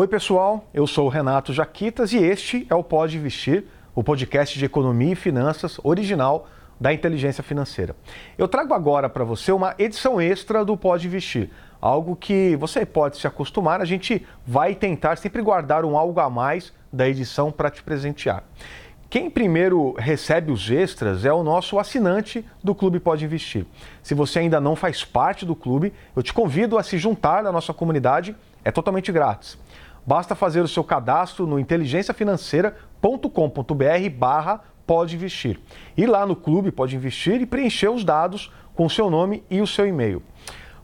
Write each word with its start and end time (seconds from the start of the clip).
Oi, 0.00 0.06
pessoal, 0.06 0.64
eu 0.72 0.86
sou 0.86 1.06
o 1.06 1.08
Renato 1.08 1.52
Jaquitas 1.52 2.12
e 2.12 2.18
este 2.18 2.64
é 2.70 2.74
o 2.76 2.84
Pode 2.84 3.16
Investir, 3.16 3.64
o 3.96 4.04
podcast 4.04 4.56
de 4.56 4.64
economia 4.64 5.14
e 5.14 5.16
finanças 5.16 5.80
original 5.82 6.46
da 6.78 6.92
inteligência 6.92 7.42
financeira. 7.42 7.96
Eu 8.38 8.46
trago 8.46 8.72
agora 8.74 9.08
para 9.08 9.24
você 9.24 9.50
uma 9.50 9.74
edição 9.76 10.20
extra 10.20 10.64
do 10.64 10.76
Pode 10.76 11.08
Investir, 11.08 11.50
algo 11.80 12.14
que 12.14 12.54
você 12.54 12.86
pode 12.86 13.16
se 13.16 13.26
acostumar, 13.26 13.80
a 13.80 13.84
gente 13.84 14.24
vai 14.46 14.72
tentar 14.72 15.18
sempre 15.18 15.42
guardar 15.42 15.84
um 15.84 15.98
algo 15.98 16.20
a 16.20 16.30
mais 16.30 16.72
da 16.92 17.08
edição 17.08 17.50
para 17.50 17.68
te 17.68 17.82
presentear. 17.82 18.44
Quem 19.10 19.28
primeiro 19.28 19.94
recebe 19.98 20.52
os 20.52 20.70
extras 20.70 21.24
é 21.24 21.32
o 21.32 21.42
nosso 21.42 21.76
assinante 21.76 22.44
do 22.62 22.72
Clube 22.72 23.00
Pode 23.00 23.24
Investir. 23.24 23.66
Se 24.00 24.14
você 24.14 24.38
ainda 24.38 24.60
não 24.60 24.76
faz 24.76 25.02
parte 25.02 25.44
do 25.44 25.56
clube, 25.56 25.92
eu 26.14 26.22
te 26.22 26.32
convido 26.32 26.78
a 26.78 26.84
se 26.84 26.98
juntar 26.98 27.44
à 27.44 27.50
nossa 27.50 27.74
comunidade, 27.74 28.36
é 28.62 28.70
totalmente 28.70 29.10
grátis. 29.10 29.58
Basta 30.08 30.34
fazer 30.34 30.62
o 30.62 30.68
seu 30.68 30.82
cadastro 30.82 31.46
no 31.46 31.58
inteligenciafinanceira.com.br 31.58 34.10
barra 34.16 34.62
pode 34.86 35.16
investir. 35.16 35.60
Ir 35.98 36.06
lá 36.06 36.24
no 36.24 36.34
clube 36.34 36.72
pode 36.72 36.96
investir 36.96 37.42
e 37.42 37.46
preencher 37.46 37.90
os 37.90 38.04
dados 38.04 38.50
com 38.74 38.86
o 38.86 38.90
seu 38.90 39.10
nome 39.10 39.44
e 39.50 39.60
o 39.60 39.66
seu 39.66 39.86
e-mail. 39.86 40.22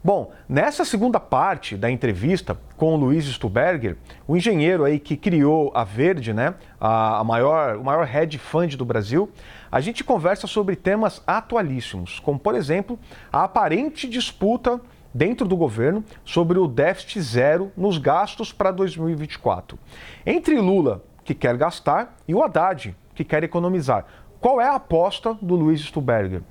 Bom, 0.05 0.30
nessa 0.47 0.84
segunda 0.84 1.19
parte 1.19 1.74
da 1.74 1.91
entrevista 1.91 2.59
com 2.77 2.92
o 2.92 2.97
Luiz 2.98 3.24
Stuberger, 3.24 3.97
o 4.28 4.37
engenheiro 4.37 4.84
aí 4.84 4.98
que 4.98 5.16
criou 5.16 5.72
a 5.75 5.84
Verde, 5.84 6.34
né, 6.34 6.52
a 6.78 7.25
maior, 7.25 7.78
o 7.78 7.84
maior 7.84 8.06
hedge 8.06 8.36
fund 8.36 8.77
do 8.77 8.84
Brasil, 8.84 9.30
a 9.72 9.80
gente 9.80 10.05
conversa 10.05 10.47
sobre 10.47 10.77
temas 10.77 11.22
atualíssimos, 11.27 12.20
como 12.20 12.38
por 12.38 12.55
exemplo 12.55 12.98
a 13.33 13.45
aparente 13.45 14.06
disputa 14.06 14.78
dentro 15.14 15.46
do 15.46 15.56
governo 15.56 16.04
sobre 16.24 16.59
o 16.59 16.66
déficit 16.66 17.22
zero 17.22 17.72
nos 17.77 17.96
gastos 17.96 18.52
para 18.52 18.72
2024. 18.72 19.78
Entre 20.27 20.59
Lula, 20.59 21.05
que 21.22 21.32
quer 21.32 21.56
gastar, 21.56 22.16
e 22.27 22.34
o 22.34 22.42
Haddad, 22.42 22.94
que 23.14 23.22
quer 23.24 23.44
economizar. 23.44 24.05
Qual 24.41 24.61
é 24.61 24.66
a 24.66 24.74
aposta 24.74 25.39
do 25.41 25.55
Luiz 25.55 25.80
Stuberger? 25.80 26.42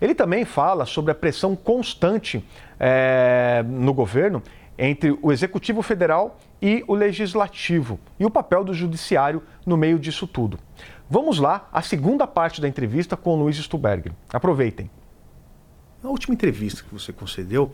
Ele 0.00 0.14
também 0.14 0.44
fala 0.44 0.86
sobre 0.86 1.10
a 1.10 1.14
pressão 1.14 1.56
constante 1.56 2.44
é, 2.78 3.64
no 3.66 3.92
governo 3.92 4.42
entre 4.78 5.18
o 5.20 5.30
Executivo 5.30 5.82
Federal 5.82 6.38
e 6.62 6.82
o 6.86 6.94
Legislativo 6.94 7.98
e 8.18 8.24
o 8.24 8.30
papel 8.30 8.64
do 8.64 8.72
Judiciário 8.72 9.42
no 9.66 9.76
meio 9.76 9.98
disso 9.98 10.26
tudo. 10.26 10.58
Vamos 11.08 11.38
lá, 11.38 11.68
a 11.72 11.82
segunda 11.82 12.26
parte 12.26 12.60
da 12.60 12.68
entrevista 12.68 13.16
com 13.16 13.34
o 13.34 13.42
Luiz 13.42 13.56
Stuberger. 13.56 14.12
Aproveitem. 14.32 14.90
Na 16.02 16.08
última 16.08 16.34
entrevista 16.34 16.82
que 16.82 16.94
você 16.94 17.12
concedeu, 17.12 17.72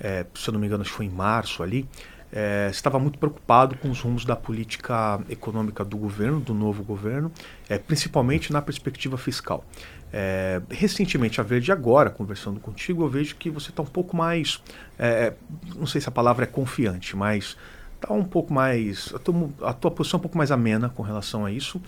é, 0.00 0.26
se 0.34 0.48
eu 0.48 0.52
não 0.52 0.60
me 0.60 0.66
engano, 0.66 0.82
acho 0.82 0.90
que 0.90 0.96
foi 0.96 1.06
em 1.06 1.10
março 1.10 1.62
ali, 1.62 1.88
é, 2.32 2.68
estava 2.70 2.98
muito 2.98 3.18
preocupado 3.18 3.76
com 3.76 3.90
os 3.90 4.00
rumos 4.00 4.24
da 4.24 4.34
política 4.34 5.20
econômica 5.28 5.84
do 5.84 5.96
governo, 5.96 6.40
do 6.40 6.52
novo 6.52 6.82
governo, 6.82 7.30
é, 7.68 7.78
principalmente 7.78 8.52
na 8.52 8.60
perspectiva 8.60 9.16
fiscal. 9.16 9.64
É, 10.12 10.60
recentemente, 10.70 11.40
a 11.40 11.44
Verde 11.44 11.72
agora, 11.72 12.10
conversando 12.10 12.60
contigo, 12.60 13.02
eu 13.02 13.08
vejo 13.08 13.36
que 13.36 13.50
você 13.50 13.70
está 13.70 13.82
um 13.82 13.86
pouco 13.86 14.16
mais, 14.16 14.62
é, 14.98 15.34
não 15.74 15.86
sei 15.86 16.00
se 16.00 16.08
a 16.08 16.12
palavra 16.12 16.44
é 16.44 16.46
confiante, 16.46 17.16
mas 17.16 17.56
está 17.94 18.12
um 18.12 18.24
pouco 18.24 18.52
mais, 18.52 19.12
a 19.14 19.18
tua, 19.18 19.50
a 19.62 19.72
tua, 19.72 19.90
posição 19.90 20.18
é 20.18 20.20
um 20.20 20.22
pouco 20.22 20.38
mais 20.38 20.50
amena 20.50 20.88
com 20.88 21.02
relação 21.02 21.44
a 21.44 21.50
isso, 21.50 21.80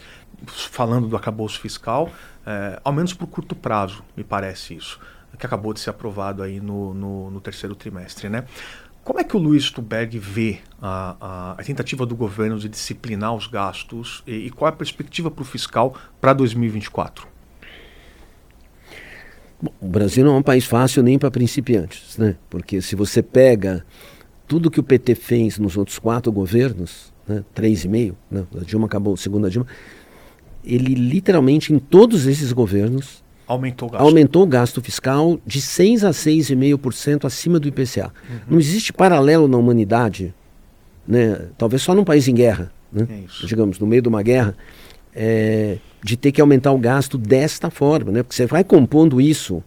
falando 0.47 1.09
do 1.09 1.17
acabouço 1.17 1.61
fiscal, 1.61 2.11
é, 2.47 2.81
ao 2.83 2.93
menos 2.93 3.13
por 3.13 3.27
curto 3.27 3.55
prazo, 3.55 4.03
me 4.17 4.25
parece 4.25 4.75
isso, 4.75 4.99
que 5.37 5.47
acabou 5.47 5.73
de 5.73 5.81
ser 5.81 5.91
aprovado 5.91 6.43
aí 6.43 6.61
no, 6.61 6.95
no, 6.95 7.31
no 7.31 7.41
terceiro 7.41 7.75
trimestre, 7.75 8.29
né? 8.29 8.45
Como 9.05 9.21
é 9.21 9.25
que 9.25 9.37
o 9.37 9.41
Luiz 9.41 9.65
Stuberg 9.65 10.19
vê 10.19 10.59
a, 10.83 11.17
a, 11.21 11.53
a, 11.53 11.65
tentativa 11.65 12.05
do 12.05 12.15
governo 12.15 12.59
de 12.59 12.69
disciplinar 12.69 13.35
os 13.35 13.47
gastos 13.47 14.23
e, 14.27 14.47
e 14.47 14.51
qual 14.51 14.69
é 14.69 14.73
a 14.73 14.77
perspectiva 14.77 15.31
para 15.31 15.41
o 15.41 15.45
fiscal 15.47 15.95
para 16.21 16.35
2024? 16.35 17.27
Bom, 19.61 19.73
o 19.81 19.89
Brasil 19.89 20.25
não 20.25 20.35
é 20.35 20.39
um 20.39 20.43
país 20.43 20.67
fácil 20.67 21.03
nem 21.03 21.19
para 21.19 21.31
principiantes, 21.31 22.19
né? 22.19 22.37
Porque 22.51 22.83
se 22.83 22.95
você 22.95 23.23
pega 23.23 23.85
tudo 24.47 24.71
que 24.71 24.79
o 24.79 24.83
PT 24.83 25.15
fez 25.15 25.59
nos 25.59 25.77
outros 25.77 25.99
quatro 25.99 26.31
governos, 26.31 27.13
né? 27.27 27.45
três 27.55 27.85
e 27.85 27.89
meio, 27.89 28.17
né? 28.31 28.47
a 28.61 28.65
Dilma 28.65 28.87
acabou, 28.87 29.15
a 29.15 29.17
segunda 29.17 29.51
Dilma, 29.51 29.67
ele 30.65 30.95
literalmente 30.95 31.73
em 31.73 31.79
todos 31.79 32.27
esses 32.27 32.53
governos 32.53 33.23
aumentou 33.49 33.89
o 33.89 33.91
gasto, 33.91 34.05
aumentou 34.05 34.43
o 34.43 34.47
gasto 34.47 34.83
fiscal 34.83 35.41
de 35.47 35.61
6 35.61 36.05
a 36.05 36.11
6,5% 36.11 37.25
acima 37.25 37.59
do 37.59 37.67
IPCA. 37.67 38.13
Uhum. 38.29 38.39
Não 38.51 38.59
existe 38.59 38.93
paralelo 38.93 39.49
na 39.49 39.57
humanidade, 39.57 40.35
né? 41.07 41.49
talvez 41.57 41.81
só 41.83 41.95
num 41.95 42.05
país 42.05 42.29
em 42.29 42.35
guerra, 42.35 42.71
né? 42.93 43.09
é 43.11 43.47
digamos, 43.47 43.79
no 43.79 43.87
meio 43.87 44.03
de 44.03 44.09
uma 44.09 44.23
guerra, 44.23 44.55
é, 45.15 45.79
de 46.05 46.17
ter 46.17 46.31
que 46.31 46.41
aumentar 46.41 46.73
o 46.73 46.79
gasto 46.79 47.17
desta 47.17 47.71
forma, 47.71 48.13
né? 48.13 48.23
Porque 48.23 48.37
você 48.37 48.47
vai 48.47 48.63
compondo 48.63 49.21
isso, 49.21 49.65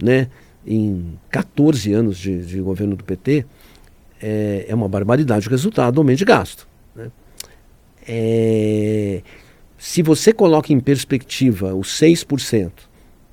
né? 0.00 0.28
Em 0.66 1.18
14 1.30 1.92
anos 1.92 2.18
de, 2.18 2.44
de 2.44 2.60
governo 2.60 2.94
do 2.94 3.02
PT, 3.02 3.44
é, 4.22 4.66
é, 4.68 4.74
uma 4.74 4.88
barbaridade 4.88 5.46
o 5.48 5.50
resultado 5.50 5.94
do 5.94 6.00
aumento 6.00 6.18
de 6.18 6.24
gasto. 6.24 6.66
Né? 6.94 7.10
É, 8.06 9.22
se 9.76 10.02
você 10.02 10.32
coloca 10.32 10.72
em 10.72 10.80
perspectiva 10.80 11.74
os 11.74 11.88
6% 12.00 12.70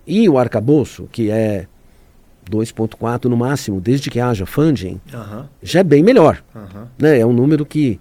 e 0.06 0.28
o 0.28 0.38
arcabouço, 0.38 1.08
que 1.12 1.30
é 1.30 1.68
2,4 2.50 3.26
no 3.26 3.38
máximo, 3.38 3.80
desde 3.80 4.10
que 4.10 4.20
haja 4.20 4.46
funding, 4.46 5.00
uhum. 5.14 5.46
já 5.62 5.80
é 5.80 5.84
bem 5.84 6.04
melhor. 6.04 6.44
Uhum. 6.56 6.88
Né? 6.98 7.20
É 7.20 7.26
um 7.26 7.34
número 7.34 7.66
que, 7.66 8.00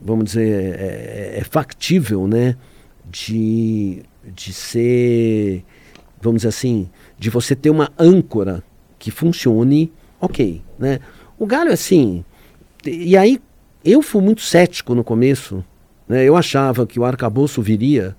vamos 0.00 0.24
dizer, 0.26 0.76
é, 0.78 1.38
é 1.38 1.44
factível, 1.44 2.26
né? 2.26 2.56
de, 3.12 4.02
de 4.24 4.52
ser, 4.52 5.62
vamos 6.20 6.38
dizer 6.38 6.48
assim, 6.48 6.88
de 7.18 7.28
você 7.28 7.54
ter 7.54 7.68
uma 7.68 7.92
âncora 7.98 8.64
que 8.98 9.10
funcione 9.10 9.92
ok, 10.18 10.62
né? 10.78 11.00
O 11.38 11.46
galho 11.46 11.70
é 11.70 11.74
assim, 11.74 12.24
e 12.86 13.16
aí 13.16 13.40
eu 13.84 14.00
fui 14.00 14.22
muito 14.22 14.40
cético 14.40 14.94
no 14.94 15.04
começo, 15.04 15.62
né? 16.08 16.24
Eu 16.24 16.36
achava 16.36 16.86
que 16.86 16.98
o 16.98 17.04
arcabouço 17.04 17.60
viria 17.60 18.16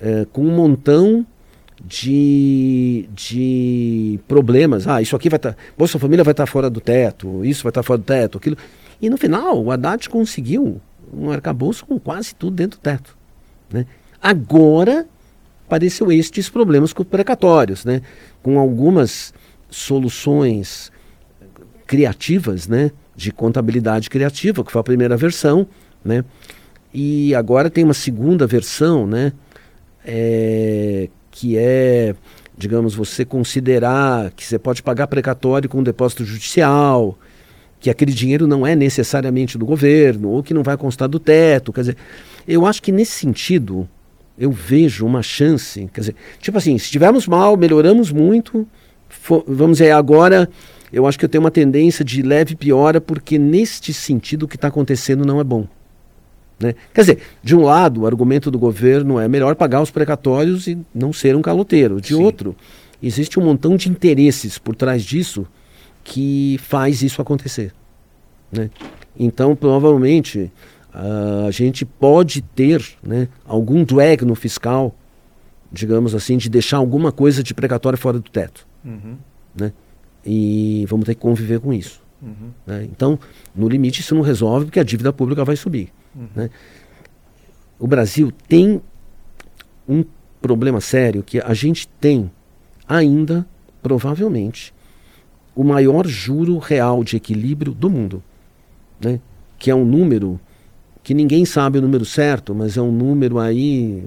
é, 0.00 0.26
com 0.30 0.42
um 0.42 0.54
montão 0.54 1.26
de, 1.84 3.08
de 3.14 4.20
problemas. 4.28 4.86
Ah, 4.86 5.00
isso 5.00 5.16
aqui 5.16 5.28
vai 5.28 5.36
estar. 5.36 5.52
Tá, 5.52 5.58
Bolsa 5.76 5.98
Família 5.98 6.24
vai 6.24 6.32
estar 6.32 6.46
tá 6.46 6.50
fora 6.50 6.68
do 6.68 6.80
teto, 6.80 7.44
isso 7.44 7.62
vai 7.62 7.70
estar 7.70 7.82
tá 7.82 7.86
fora 7.86 7.98
do 7.98 8.04
teto, 8.04 8.38
aquilo. 8.38 8.56
E 9.00 9.08
no 9.08 9.16
final, 9.16 9.62
o 9.62 9.70
Haddad 9.70 10.08
conseguiu 10.08 10.80
um 11.12 11.30
arcabouço 11.30 11.86
com 11.86 11.98
quase 11.98 12.34
tudo 12.34 12.56
dentro 12.56 12.78
do 12.78 12.82
teto. 12.82 13.16
Né? 13.72 13.86
Agora 14.22 15.06
apareceu 15.66 16.10
estes 16.10 16.48
problemas 16.48 16.92
com 16.92 17.04
precatórios, 17.04 17.84
né? 17.84 18.02
com 18.42 18.58
algumas 18.58 19.32
soluções 19.70 20.92
criativas, 21.86 22.68
né? 22.68 22.90
de 23.16 23.32
contabilidade 23.32 24.10
criativa, 24.10 24.64
que 24.64 24.72
foi 24.72 24.80
a 24.80 24.84
primeira 24.84 25.16
versão, 25.16 25.66
né? 26.04 26.24
e 26.92 27.34
agora 27.34 27.70
tem 27.70 27.84
uma 27.84 27.94
segunda 27.94 28.46
versão, 28.46 29.06
né? 29.06 29.32
É, 30.04 31.08
que 31.40 31.56
é, 31.56 32.14
digamos, 32.54 32.94
você 32.94 33.24
considerar 33.24 34.30
que 34.32 34.44
você 34.44 34.58
pode 34.58 34.82
pagar 34.82 35.06
precatório 35.06 35.70
com 35.70 35.82
depósito 35.82 36.22
judicial, 36.22 37.18
que 37.80 37.88
aquele 37.88 38.12
dinheiro 38.12 38.46
não 38.46 38.66
é 38.66 38.76
necessariamente 38.76 39.56
do 39.56 39.64
governo, 39.64 40.28
ou 40.28 40.42
que 40.42 40.52
não 40.52 40.62
vai 40.62 40.76
constar 40.76 41.08
do 41.08 41.18
teto. 41.18 41.72
Quer 41.72 41.80
dizer, 41.80 41.96
eu 42.46 42.66
acho 42.66 42.82
que 42.82 42.92
nesse 42.92 43.12
sentido, 43.12 43.88
eu 44.38 44.52
vejo 44.52 45.06
uma 45.06 45.22
chance, 45.22 45.88
quer 45.94 46.00
dizer, 46.00 46.14
tipo 46.40 46.58
assim, 46.58 46.76
se 46.76 46.84
estivermos 46.84 47.26
mal, 47.26 47.56
melhoramos 47.56 48.12
muito, 48.12 48.68
vamos 49.46 49.78
dizer, 49.78 49.92
agora 49.92 50.46
eu 50.92 51.06
acho 51.06 51.18
que 51.18 51.24
eu 51.24 51.28
tenho 51.28 51.42
uma 51.42 51.50
tendência 51.50 52.04
de 52.04 52.20
leve 52.20 52.54
piora, 52.54 53.00
porque 53.00 53.38
neste 53.38 53.94
sentido 53.94 54.42
o 54.42 54.48
que 54.48 54.56
está 54.56 54.68
acontecendo 54.68 55.24
não 55.24 55.40
é 55.40 55.44
bom. 55.44 55.66
Né? 56.60 56.74
Quer 56.92 57.00
dizer, 57.00 57.18
de 57.42 57.56
um 57.56 57.62
lado, 57.62 58.02
o 58.02 58.06
argumento 58.06 58.50
do 58.50 58.58
governo 58.58 59.18
é 59.18 59.26
melhor 59.26 59.54
pagar 59.56 59.80
os 59.80 59.90
precatórios 59.90 60.66
e 60.66 60.78
não 60.94 61.12
ser 61.12 61.34
um 61.34 61.40
caloteiro. 61.40 62.00
De 62.00 62.08
Sim. 62.08 62.22
outro, 62.22 62.54
existe 63.02 63.40
um 63.40 63.44
montão 63.44 63.76
de 63.76 63.88
interesses 63.88 64.58
por 64.58 64.76
trás 64.76 65.02
disso 65.02 65.46
que 66.04 66.58
faz 66.62 67.02
isso 67.02 67.22
acontecer. 67.22 67.72
Né? 68.52 68.70
Então, 69.18 69.56
provavelmente, 69.56 70.52
uh, 70.94 71.46
a 71.46 71.50
gente 71.50 71.84
pode 71.86 72.42
ter 72.42 72.84
né, 73.02 73.28
algum 73.46 73.82
drag 73.82 74.24
no 74.24 74.34
fiscal, 74.34 74.94
digamos 75.72 76.14
assim, 76.14 76.36
de 76.36 76.50
deixar 76.50 76.76
alguma 76.76 77.10
coisa 77.10 77.42
de 77.42 77.54
precatório 77.54 77.98
fora 77.98 78.18
do 78.18 78.30
teto. 78.30 78.66
Uhum. 78.84 79.16
Né? 79.54 79.72
E 80.24 80.84
vamos 80.88 81.06
ter 81.06 81.14
que 81.14 81.20
conviver 81.20 81.60
com 81.60 81.72
isso. 81.72 82.02
Uhum. 82.20 82.50
Né? 82.66 82.86
Então, 82.90 83.18
no 83.54 83.66
limite, 83.66 84.00
isso 84.00 84.14
não 84.14 84.22
resolve 84.22 84.66
porque 84.66 84.80
a 84.80 84.84
dívida 84.84 85.10
pública 85.10 85.42
vai 85.42 85.56
subir. 85.56 85.90
Uhum. 86.14 86.28
Né? 86.34 86.50
O 87.78 87.86
Brasil 87.86 88.32
tem 88.48 88.80
um 89.88 90.04
problema 90.40 90.80
sério 90.80 91.22
que 91.22 91.40
a 91.40 91.54
gente 91.54 91.88
tem 91.88 92.30
ainda, 92.88 93.46
provavelmente, 93.82 94.74
o 95.54 95.64
maior 95.64 96.06
juro 96.06 96.58
real 96.58 97.02
de 97.04 97.16
equilíbrio 97.16 97.72
do 97.72 97.90
mundo. 97.90 98.22
Né? 99.02 99.20
Que 99.58 99.70
é 99.70 99.74
um 99.74 99.84
número 99.84 100.40
que 101.02 101.14
ninguém 101.14 101.44
sabe 101.44 101.78
o 101.78 101.82
número 101.82 102.04
certo, 102.04 102.54
mas 102.54 102.76
é 102.76 102.82
um 102.82 102.92
número 102.92 103.38
aí 103.38 104.04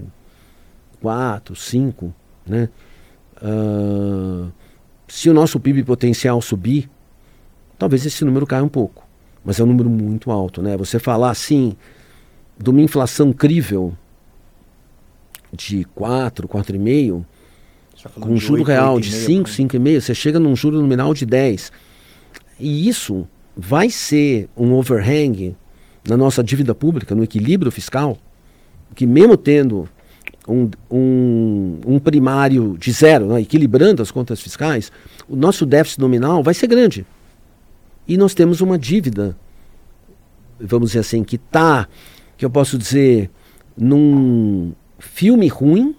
4, 1.01 1.55
5, 1.55 2.13
né? 2.45 2.69
Uh, 3.41 4.51
se 5.07 5.29
o 5.29 5.33
nosso 5.33 5.59
PIB 5.59 5.83
potencial 5.83 6.41
subir, 6.41 6.89
talvez 7.77 8.05
esse 8.05 8.23
número 8.23 8.47
caia 8.47 8.63
um 8.63 8.69
pouco, 8.69 9.02
mas 9.44 9.60
é 9.60 9.63
um 9.63 9.68
número 9.68 9.90
muito 9.90 10.31
alto, 10.31 10.62
né? 10.62 10.78
Você 10.78 11.00
falar 11.00 11.30
assim 11.30 11.75
de 12.57 12.69
uma 12.69 12.81
inflação 12.81 13.34
crível 13.34 13.94
de 15.51 15.84
4, 15.95 16.48
4,5, 16.48 17.24
com 18.19 18.30
um 18.30 18.38
juro 18.38 18.62
8, 18.62 18.68
real 18.68 18.95
8, 18.95 19.04
de 19.04 19.12
5, 19.12 19.50
5,5, 19.50 20.01
você 20.01 20.16
chega 20.16 20.40
num 20.40 20.56
juro 20.56 20.81
nominal 20.81 21.13
de 21.13 21.25
10. 21.25 21.72
E 22.60 22.88
isso 22.88 23.28
vai 23.56 23.90
ser 23.90 24.50
um 24.57 24.74
overhang 24.74 25.56
na 26.07 26.18
nossa 26.18 26.44
dívida 26.44 26.74
pública, 26.74 27.16
no 27.16 27.24
equilíbrio 27.24 27.72
fiscal, 27.72 28.18
que 28.96 29.06
mesmo 29.06 29.38
tendo 29.38 29.88
um, 30.48 30.69
um, 30.92 31.80
um 31.86 32.00
primário 32.00 32.75
de 32.78 32.92
zero, 32.92 33.28
né, 33.28 33.42
equilibrando 33.42 34.01
as 34.01 34.12
contas 34.12 34.42
fiscais, 34.42 34.92
o 35.28 35.36
nosso 35.36 35.66
déficit 35.66 36.00
nominal 36.00 36.44
vai 36.44 36.54
ser 36.54 36.68
grande. 36.68 37.06
E 38.07 38.17
nós 38.17 38.33
temos 38.33 38.61
uma 38.61 38.77
dívida, 38.77 39.38
vamos 40.59 40.89
dizer 40.89 41.00
assim, 41.00 41.23
que 41.23 41.35
está, 41.35 41.88
que 42.38 42.45
eu 42.45 42.50
posso 42.50 42.77
dizer, 42.77 43.29
num 43.77 44.73
filme 45.00 45.47
ruim, 45.47 45.95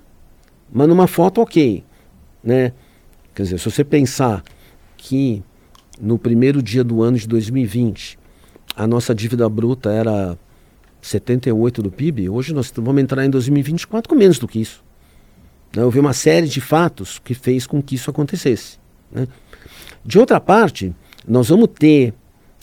mas 0.72 0.88
numa 0.88 1.06
foto 1.06 1.40
ok. 1.40 1.84
Né? 2.42 2.72
Quer 3.34 3.44
dizer, 3.44 3.58
se 3.58 3.70
você 3.70 3.84
pensar 3.84 4.42
que 4.96 5.42
no 6.00 6.18
primeiro 6.18 6.62
dia 6.62 6.82
do 6.82 7.02
ano 7.02 7.16
de 7.16 7.26
2020 7.28 8.18
a 8.76 8.86
nossa 8.86 9.14
dívida 9.14 9.48
bruta 9.48 9.90
era 9.90 10.36
78 11.00 11.82
do 11.82 11.90
PIB, 11.90 12.28
hoje 12.28 12.52
nós 12.52 12.72
vamos 12.74 13.02
entrar 13.02 13.24
em 13.24 13.30
2024 13.30 14.08
com 14.08 14.16
menos 14.16 14.38
do 14.38 14.48
que 14.48 14.60
isso. 14.60 14.82
Né? 15.74 15.84
Houve 15.84 16.00
uma 16.00 16.12
série 16.12 16.48
de 16.48 16.60
fatos 16.60 17.18
que 17.18 17.34
fez 17.34 17.66
com 17.66 17.82
que 17.82 17.94
isso 17.94 18.10
acontecesse. 18.10 18.78
Né? 19.12 19.28
De 20.04 20.18
outra 20.18 20.40
parte, 20.40 20.94
nós 21.26 21.49
vamos 21.49 21.69
ter 21.79 22.15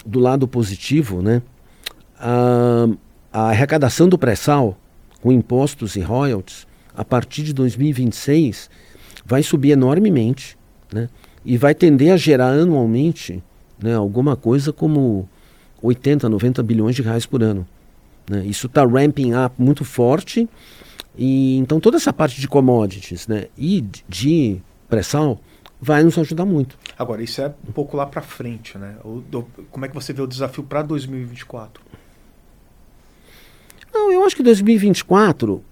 do 0.06 0.19
lado 0.19 0.48
positivo 0.48 1.22
né, 1.22 1.42
a, 2.19 2.88
a 3.31 3.50
arrecadação 3.50 4.08
do 4.08 4.18
pré-sal 4.18 4.78
com 5.22 5.31
impostos 5.31 5.96
e 5.96 6.02
royalties 6.02 6.68
a 6.96 7.06
partir 7.06 7.44
de 7.44 7.54
2026 7.54 8.69
vai 9.25 9.44
subir 9.44 9.72
enormemente 9.72 10.58
né, 10.92 11.10
e 11.46 11.58
vai 11.58 11.74
tender 11.74 12.13
a 12.13 12.18
gerar 12.18 12.50
anualmente 12.50 13.42
né, 13.81 13.96
alguma 13.96 14.36
coisa 14.36 14.72
como 14.72 15.28
80, 15.81 16.30
90 16.30 16.62
bilhões 16.63 16.96
de 16.96 17.02
reais 17.02 17.25
por 17.25 17.42
ano. 17.42 17.66
Né? 18.30 18.46
Isso 18.46 18.68
está 18.68 18.86
ramping 18.86 19.34
up 19.34 19.56
muito 19.58 19.84
forte. 19.84 20.48
E 21.18 21.58
então 21.58 21.80
toda 21.80 21.98
essa 21.98 22.13
parte 22.13 22.40
de 22.40 22.48
commodities 22.48 23.28
né, 23.28 23.48
e 23.58 23.84
de 24.08 24.62
pré-sal 24.88 25.40
vai 25.81 26.04
nos 26.04 26.18
ajudar 26.19 26.45
muito. 26.45 26.78
Agora, 26.98 27.24
isso 27.24 27.42
é 27.42 27.48
um 27.68 27.72
pouco 27.72 27.98
lá 27.98 28.06
para 28.06 28.22
frente, 28.22 28.78
né? 28.78 28.98
O, 29.04 29.19
do, 29.19 29.48
como 29.72 29.83
é 29.83 29.88
que 29.88 29.95
você 29.95 30.13
vê 30.13 30.22
o 30.22 30.28
desafio 30.28 30.63
para 30.63 30.83
2024? 30.83 31.83
Não, 33.92 34.12
eu 34.12 34.24
acho 34.24 34.36
que 34.36 34.44
2024, 34.44 35.63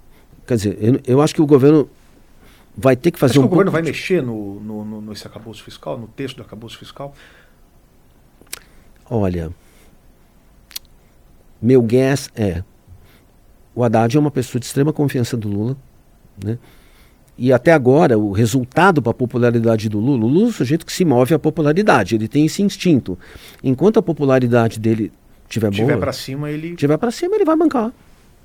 quer 0.47 0.55
dizer, 0.55 0.77
eu, 0.81 0.99
eu 1.05 1.21
acho 1.21 1.33
que 1.35 1.41
o 1.41 1.45
governo 1.45 1.87
vai 2.75 2.95
ter 2.95 3.11
que 3.11 3.19
fazer 3.19 3.33
Acho 3.33 3.41
um 3.41 3.43
que 3.43 3.47
o 3.47 3.49
governo 3.49 3.71
vai 3.71 3.83
mexer 3.83 4.21
no, 4.23 4.59
no, 4.59 4.83
no, 4.83 5.01
nesse 5.01 5.27
acabouço 5.27 5.63
fiscal, 5.63 5.97
no 5.97 6.07
texto 6.07 6.37
do 6.37 6.43
acabouço 6.43 6.77
fiscal? 6.77 7.13
Olha, 9.09 9.51
meu 11.61 11.81
guess 11.81 12.29
é: 12.35 12.63
o 13.75 13.83
Haddad 13.83 14.17
é 14.17 14.19
uma 14.19 14.31
pessoa 14.31 14.59
de 14.59 14.65
extrema 14.65 14.91
confiança 14.91 15.37
do 15.37 15.49
Lula, 15.49 15.77
né? 16.43 16.57
E 17.41 17.53
até 17.53 17.71
agora, 17.71 18.19
o 18.19 18.33
resultado 18.33 19.01
para 19.01 19.11
a 19.11 19.13
popularidade 19.13 19.87
do 19.87 19.97
Lula, 19.97 20.25
o 20.25 20.27
Lula 20.27 20.47
é 20.47 20.49
um 20.49 20.51
sujeito 20.51 20.85
que 20.85 20.91
se 20.91 21.05
move 21.05 21.33
a 21.33 21.39
popularidade, 21.39 22.15
ele 22.15 22.27
tem 22.27 22.45
esse 22.45 22.61
instinto. 22.61 23.17
Enquanto 23.63 23.97
a 23.97 24.01
popularidade 24.01 24.77
dele 24.77 25.09
tiver 25.47 25.69
boa, 25.69 25.77
tiver 25.77 25.97
para 25.97 26.11
cima, 26.11 26.51
ele 26.51 26.75
tiver 26.75 26.97
para 26.97 27.11
cima, 27.11 27.35
ele 27.35 27.45
vai 27.45 27.55
bancar 27.55 27.93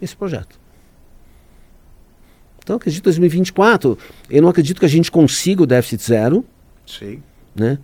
esse 0.00 0.14
projeto. 0.14 0.60
Então, 2.62 2.76
acredito 2.76 3.00
que 3.00 3.04
2024, 3.06 3.98
eu 4.30 4.40
não 4.40 4.48
acredito 4.48 4.78
que 4.78 4.86
a 4.86 4.88
gente 4.88 5.10
consiga 5.10 5.64
o 5.64 5.66
déficit 5.66 6.00
zero. 6.04 6.44
Sei. 6.86 7.20
Né? 7.52 7.78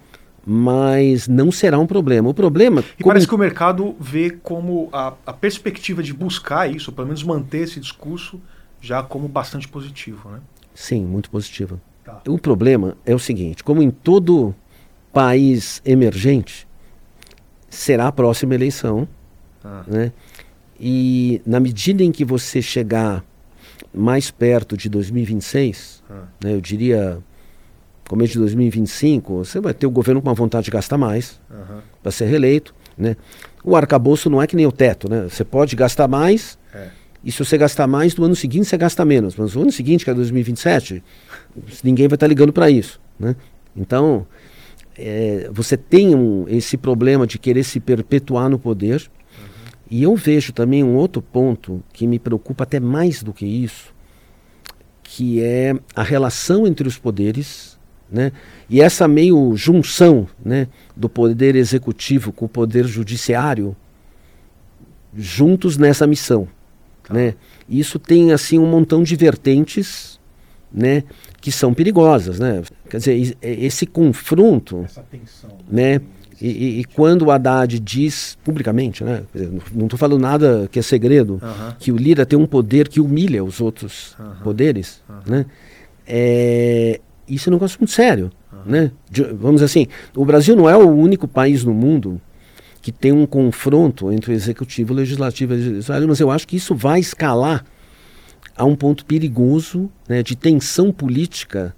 mas 0.47 1.29
não 1.29 1.53
será 1.53 1.79
um 1.79 1.87
problema. 1.87 2.31
O 2.31 2.35
problema. 2.35 2.83
E 2.99 3.03
como... 3.03 3.13
parece 3.13 3.29
que 3.29 3.35
o 3.35 3.39
mercado 3.39 3.95
vê 4.01 4.31
como 4.31 4.89
a, 4.91 5.13
a, 5.27 5.33
perspectiva 5.35 6.03
de 6.03 6.15
buscar 6.15 6.69
isso, 6.69 6.91
pelo 6.93 7.09
menos 7.09 7.23
manter 7.23 7.59
esse 7.59 7.79
discurso, 7.79 8.41
já 8.81 9.03
como 9.03 9.29
bastante 9.29 9.69
positivo, 9.69 10.31
né? 10.31 10.41
Sim, 10.81 11.05
muito 11.05 11.31
positivo. 11.31 11.79
Tá. 12.03 12.23
O 12.27 12.39
problema 12.39 12.97
é 13.05 13.15
o 13.15 13.19
seguinte: 13.19 13.63
como 13.63 13.83
em 13.83 13.91
todo 13.91 14.55
país 15.13 15.83
emergente, 15.85 16.67
será 17.69 18.07
a 18.07 18.13
próxima 18.13 18.55
eleição, 18.55 19.07
ah. 19.63 19.85
né? 19.87 20.11
E 20.81 21.43
na 21.45 21.61
medida 21.61 22.03
em 22.03 22.11
que 22.11 22.25
você 22.25 22.63
chegar 22.63 23.23
mais 23.93 24.31
perto 24.31 24.75
de 24.75 24.89
2026, 24.89 26.03
ah. 26.09 26.23
né, 26.43 26.55
eu 26.55 26.63
diria 26.63 27.19
começo 28.09 28.33
de 28.33 28.39
2025, 28.39 29.45
você 29.45 29.61
vai 29.61 29.75
ter 29.75 29.87
o 29.87 29.91
governo 29.91 30.23
com 30.23 30.29
uma 30.29 30.35
vontade 30.35 30.65
de 30.65 30.71
gastar 30.71 30.97
mais 30.97 31.39
uhum. 31.51 31.81
para 32.03 32.11
ser 32.11 32.25
reeleito. 32.25 32.75
Né? 32.97 33.17
O 33.63 33.77
arcabouço 33.77 34.31
não 34.31 34.41
é 34.41 34.47
que 34.47 34.57
nem 34.57 34.67
o 34.67 34.73
teto, 34.73 35.11
né? 35.11 35.29
Você 35.29 35.45
pode 35.45 35.77
gastar 35.77 36.09
mais, 36.09 36.59
é. 36.75 36.89
E 37.25 37.31
se 37.31 37.39
você 37.39 37.59
gastar 37.59 37.87
mais, 37.87 38.15
no 38.17 38.25
ano 38.25 38.35
seguinte 38.35 38.67
você 38.67 38.77
gasta 38.77 39.05
menos. 39.05 39.37
Mas 39.37 39.55
no 39.55 39.63
ano 39.63 39.73
seguinte, 39.73 40.05
que 40.05 40.11
é 40.11 40.15
2027, 40.15 41.03
ninguém 41.85 42.09
vai 42.09 42.17
estar 42.17 42.25
tá 42.25 42.29
ligando 42.29 42.53
para 42.53 42.71
isso. 42.71 43.01
Né? 43.19 43.37
Então, 43.77 44.27
é, 44.97 45.51
você 45.53 45.77
tem 45.77 46.15
um, 46.15 46.47
esse 46.49 46.77
problema 46.77 47.27
de 47.27 47.39
querer 47.39 47.65
se 47.65 47.79
perpetuar 47.79 48.49
no 48.49 48.59
poder. 48.59 49.03
Uhum. 49.03 49.49
E 49.91 50.03
eu 50.03 50.17
vejo 50.17 50.53
também 50.53 50.83
um 50.83 50.97
outro 50.97 51.21
ponto 51.21 51.83
que 51.93 52.07
me 52.07 52.19
preocupa 52.19 52.65
até 52.65 52.81
mais 52.81 53.23
do 53.23 53.33
que 53.33 53.45
isso, 53.45 53.95
que 55.03 55.43
é 55.43 55.75
a 55.95 56.03
relação 56.03 56.67
entre 56.67 56.89
os 56.89 56.97
poderes 56.97 57.79
né? 58.11 58.33
E 58.69 58.81
essa 58.81 59.07
meio 59.07 59.55
junção 59.55 60.27
né, 60.45 60.67
do 60.97 61.09
poder 61.09 61.55
executivo 61.55 62.33
com 62.33 62.47
o 62.47 62.49
poder 62.49 62.85
judiciário 62.87 63.77
juntos 65.15 65.77
nessa 65.77 66.07
missão. 66.07 66.49
Tá. 67.11 67.15
Né? 67.15 67.35
Isso 67.69 67.99
tem 67.99 68.33
assim 68.33 68.59
um 68.59 68.67
montão 68.67 69.03
de 69.03 69.17
vertentes 69.17 70.19
né, 70.73 71.03
que 71.41 71.51
são 71.51 71.75
perigosas. 71.75 72.39
Né? 72.39 72.63
Quer 72.89 72.99
dizer, 72.99 73.37
esse 73.43 73.85
confronto. 73.85 74.83
Essa 74.85 75.03
tensão. 75.03 75.51
Né? 75.69 76.01
E, 76.41 76.49
e, 76.49 76.81
e, 76.81 76.85
quando 76.85 77.27
o 77.27 77.31
Haddad 77.31 77.79
diz 77.79 78.39
publicamente, 78.43 79.05
né, 79.05 79.25
não 79.75 79.85
estou 79.85 79.99
falando 79.99 80.23
nada 80.23 80.67
que 80.73 80.79
é 80.79 80.83
segredo, 80.83 81.39
que 81.79 81.93
o 81.93 81.97
Lira 81.99 82.25
tem 82.25 82.39
um 82.39 82.47
poder 82.47 82.89
que 82.89 82.99
humilha 82.99 83.45
os 83.45 83.61
outros 83.61 84.17
poderes, 84.43 85.03
né, 85.27 85.45
é, 86.07 86.99
isso 87.29 87.47
é 87.47 87.51
um 87.51 87.57
negócio 87.57 87.79
muito 87.79 87.93
sério. 87.93 88.33
Né? 88.65 88.91
De, 89.11 89.23
vamos 89.23 89.57
dizer 89.57 89.67
assim, 89.67 89.87
o 90.17 90.25
Brasil 90.25 90.57
não 90.57 90.69
é 90.69 90.75
o 90.75 90.89
único 90.89 91.29
país 91.29 91.63
no 91.63 91.75
mundo 91.75 92.19
que 92.83 92.91
tem 92.91 93.13
um 93.13 93.27
confronto 93.27 94.11
entre 94.11 94.33
o 94.33 94.35
executivo, 94.35 94.93
o 94.93 94.97
legislativo 94.97 95.55
e 95.55 95.57
o 95.57 95.63
judiciário, 95.63 96.09
mas 96.09 96.21
eu 96.21 96.31
acho 96.31 96.47
que 96.49 96.57
isso 96.57 96.75
vai 96.75 97.01
escalar 97.01 97.65
a 98.57 98.65
um 98.65 98.75
ponto 98.75 99.05
perigoso 99.05 99.91
né, 100.09 100.23
de 100.23 100.37
tensão 100.37 100.93
política 100.93 101.75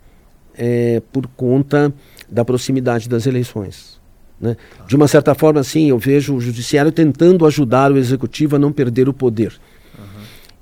é, 0.54 1.02
por 1.12 1.26
conta 1.28 1.92
da 2.30 2.44
proximidade 2.44 3.08
das 3.08 3.26
eleições. 3.26 4.00
Né? 4.40 4.56
De 4.86 4.96
uma 4.96 5.08
certa 5.08 5.34
forma, 5.34 5.60
assim, 5.60 5.90
eu 5.90 5.98
vejo 5.98 6.34
o 6.34 6.40
judiciário 6.40 6.90
tentando 6.90 7.46
ajudar 7.46 7.92
o 7.92 7.98
executivo 7.98 8.56
a 8.56 8.58
não 8.58 8.72
perder 8.72 9.08
o 9.08 9.12
poder. 9.12 9.58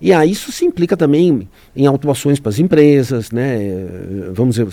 E 0.00 0.14
aí 0.14 0.30
isso 0.30 0.50
se 0.50 0.64
implica 0.64 0.96
também 0.96 1.46
em 1.76 1.86
autuações 1.86 2.40
para 2.40 2.48
as 2.48 2.58
empresas, 2.58 3.30
né? 3.30 3.58
Vamos 4.32 4.56
dizer, 4.56 4.66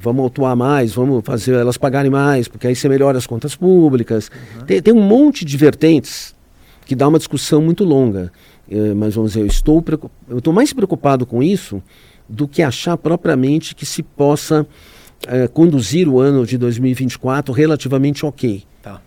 vamos 0.00 0.22
autuar 0.24 0.56
mais, 0.56 0.92
vamos 0.92 1.24
fazer 1.24 1.54
elas 1.54 1.76
pagarem 1.76 2.10
mais, 2.10 2.48
porque 2.48 2.66
aí 2.66 2.74
você 2.74 2.88
melhora 2.88 3.18
as 3.18 3.26
contas 3.26 3.54
públicas. 3.54 4.30
Uhum. 4.58 4.66
Tem, 4.66 4.82
tem, 4.82 4.92
um 4.92 5.02
monte 5.02 5.44
de 5.44 5.56
vertentes 5.56 6.34
que 6.84 6.94
dá 6.94 7.06
uma 7.08 7.18
discussão 7.18 7.62
muito 7.62 7.84
longa. 7.84 8.32
É, 8.70 8.94
mas 8.94 9.14
vamos 9.14 9.32
dizer, 9.32 9.42
eu 9.42 9.46
estou 9.46 9.84
eu 10.28 10.38
estou 10.38 10.52
mais 10.52 10.72
preocupado 10.72 11.26
com 11.26 11.42
isso 11.42 11.82
do 12.28 12.48
que 12.48 12.62
achar 12.62 12.96
propriamente 12.96 13.74
que 13.74 13.84
se 13.84 14.02
possa 14.02 14.66
é, 15.26 15.46
conduzir 15.46 16.08
o 16.08 16.18
ano 16.18 16.46
de 16.46 16.56
2024 16.56 17.52
relativamente 17.52 18.24
ok. 18.24 18.64
Tá. 18.82 19.00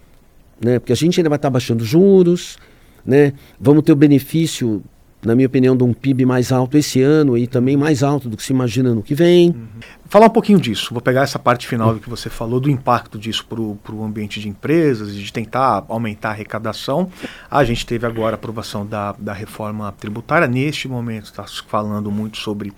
Né? 0.64 0.80
Porque 0.80 0.94
a 0.94 0.96
gente 0.96 1.20
ainda 1.20 1.30
vai 1.30 1.38
estar 1.38 1.50
baixando 1.50 1.84
juros, 1.84 2.58
né? 3.06 3.34
vamos 3.60 3.84
ter 3.84 3.92
o 3.92 3.96
benefício 3.96 4.84
na 5.26 5.36
minha 5.36 5.48
opinião, 5.48 5.76
de 5.76 5.84
um 5.84 5.94
PIB 5.94 6.26
mais 6.26 6.52
alto 6.52 6.78
esse 6.78 7.02
ano 7.02 7.38
e 7.38 7.48
também 7.48 7.76
mais 7.76 8.04
alto 8.04 8.30
do 8.30 8.38
que 8.38 8.44
se 8.44 8.54
imagina 8.54 8.94
no 8.94 9.02
que 9.02 9.16
vem. 9.16 9.50
Uhum. 9.50 9.66
Falar 10.08 10.28
um 10.28 10.30
pouquinho 10.30 10.60
disso, 10.60 10.94
vou 10.94 11.02
pegar 11.02 11.24
essa 11.24 11.40
parte 11.40 11.68
final 11.68 11.96
que 11.96 12.10
você 12.10 12.30
falou, 12.30 12.60
do 12.60 12.70
impacto 12.70 13.18
disso 13.18 13.46
para 13.46 13.60
o 13.60 14.04
ambiente 14.04 14.40
de 14.40 14.48
empresas 14.48 15.10
e 15.10 15.16
de 15.16 15.34
tentar 15.34 15.84
aumentar 15.90 16.30
a 16.30 16.32
arrecadação. 16.32 17.10
A 17.50 17.64
gente 17.64 17.86
teve 17.86 18.06
agora 18.06 18.36
a 18.36 18.38
aprovação 18.38 18.86
da, 18.86 19.14
da 19.18 19.34
reforma 19.34 19.92
tributária. 19.92 20.48
Neste 20.48 20.88
momento 20.88 21.26
está 21.26 21.46
falando 21.68 22.12
muito 22.12 22.38
sobre 22.38 22.72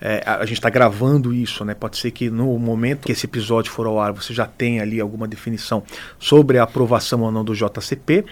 é, 0.00 0.22
a 0.26 0.44
gente 0.44 0.58
está 0.58 0.68
gravando 0.68 1.32
isso, 1.32 1.64
né? 1.64 1.72
Pode 1.72 1.96
ser 1.96 2.10
que 2.10 2.28
no 2.28 2.58
momento 2.58 3.06
que 3.06 3.12
esse 3.12 3.24
episódio 3.24 3.72
for 3.72 3.86
ao 3.86 3.98
ar 3.98 4.12
você 4.12 4.34
já 4.34 4.44
tenha 4.44 4.82
ali 4.82 5.00
alguma 5.00 5.26
definição 5.26 5.82
sobre 6.18 6.58
a 6.58 6.64
aprovação 6.64 7.22
ou 7.22 7.32
não 7.32 7.42
do 7.42 7.54
JCP. 7.54 8.24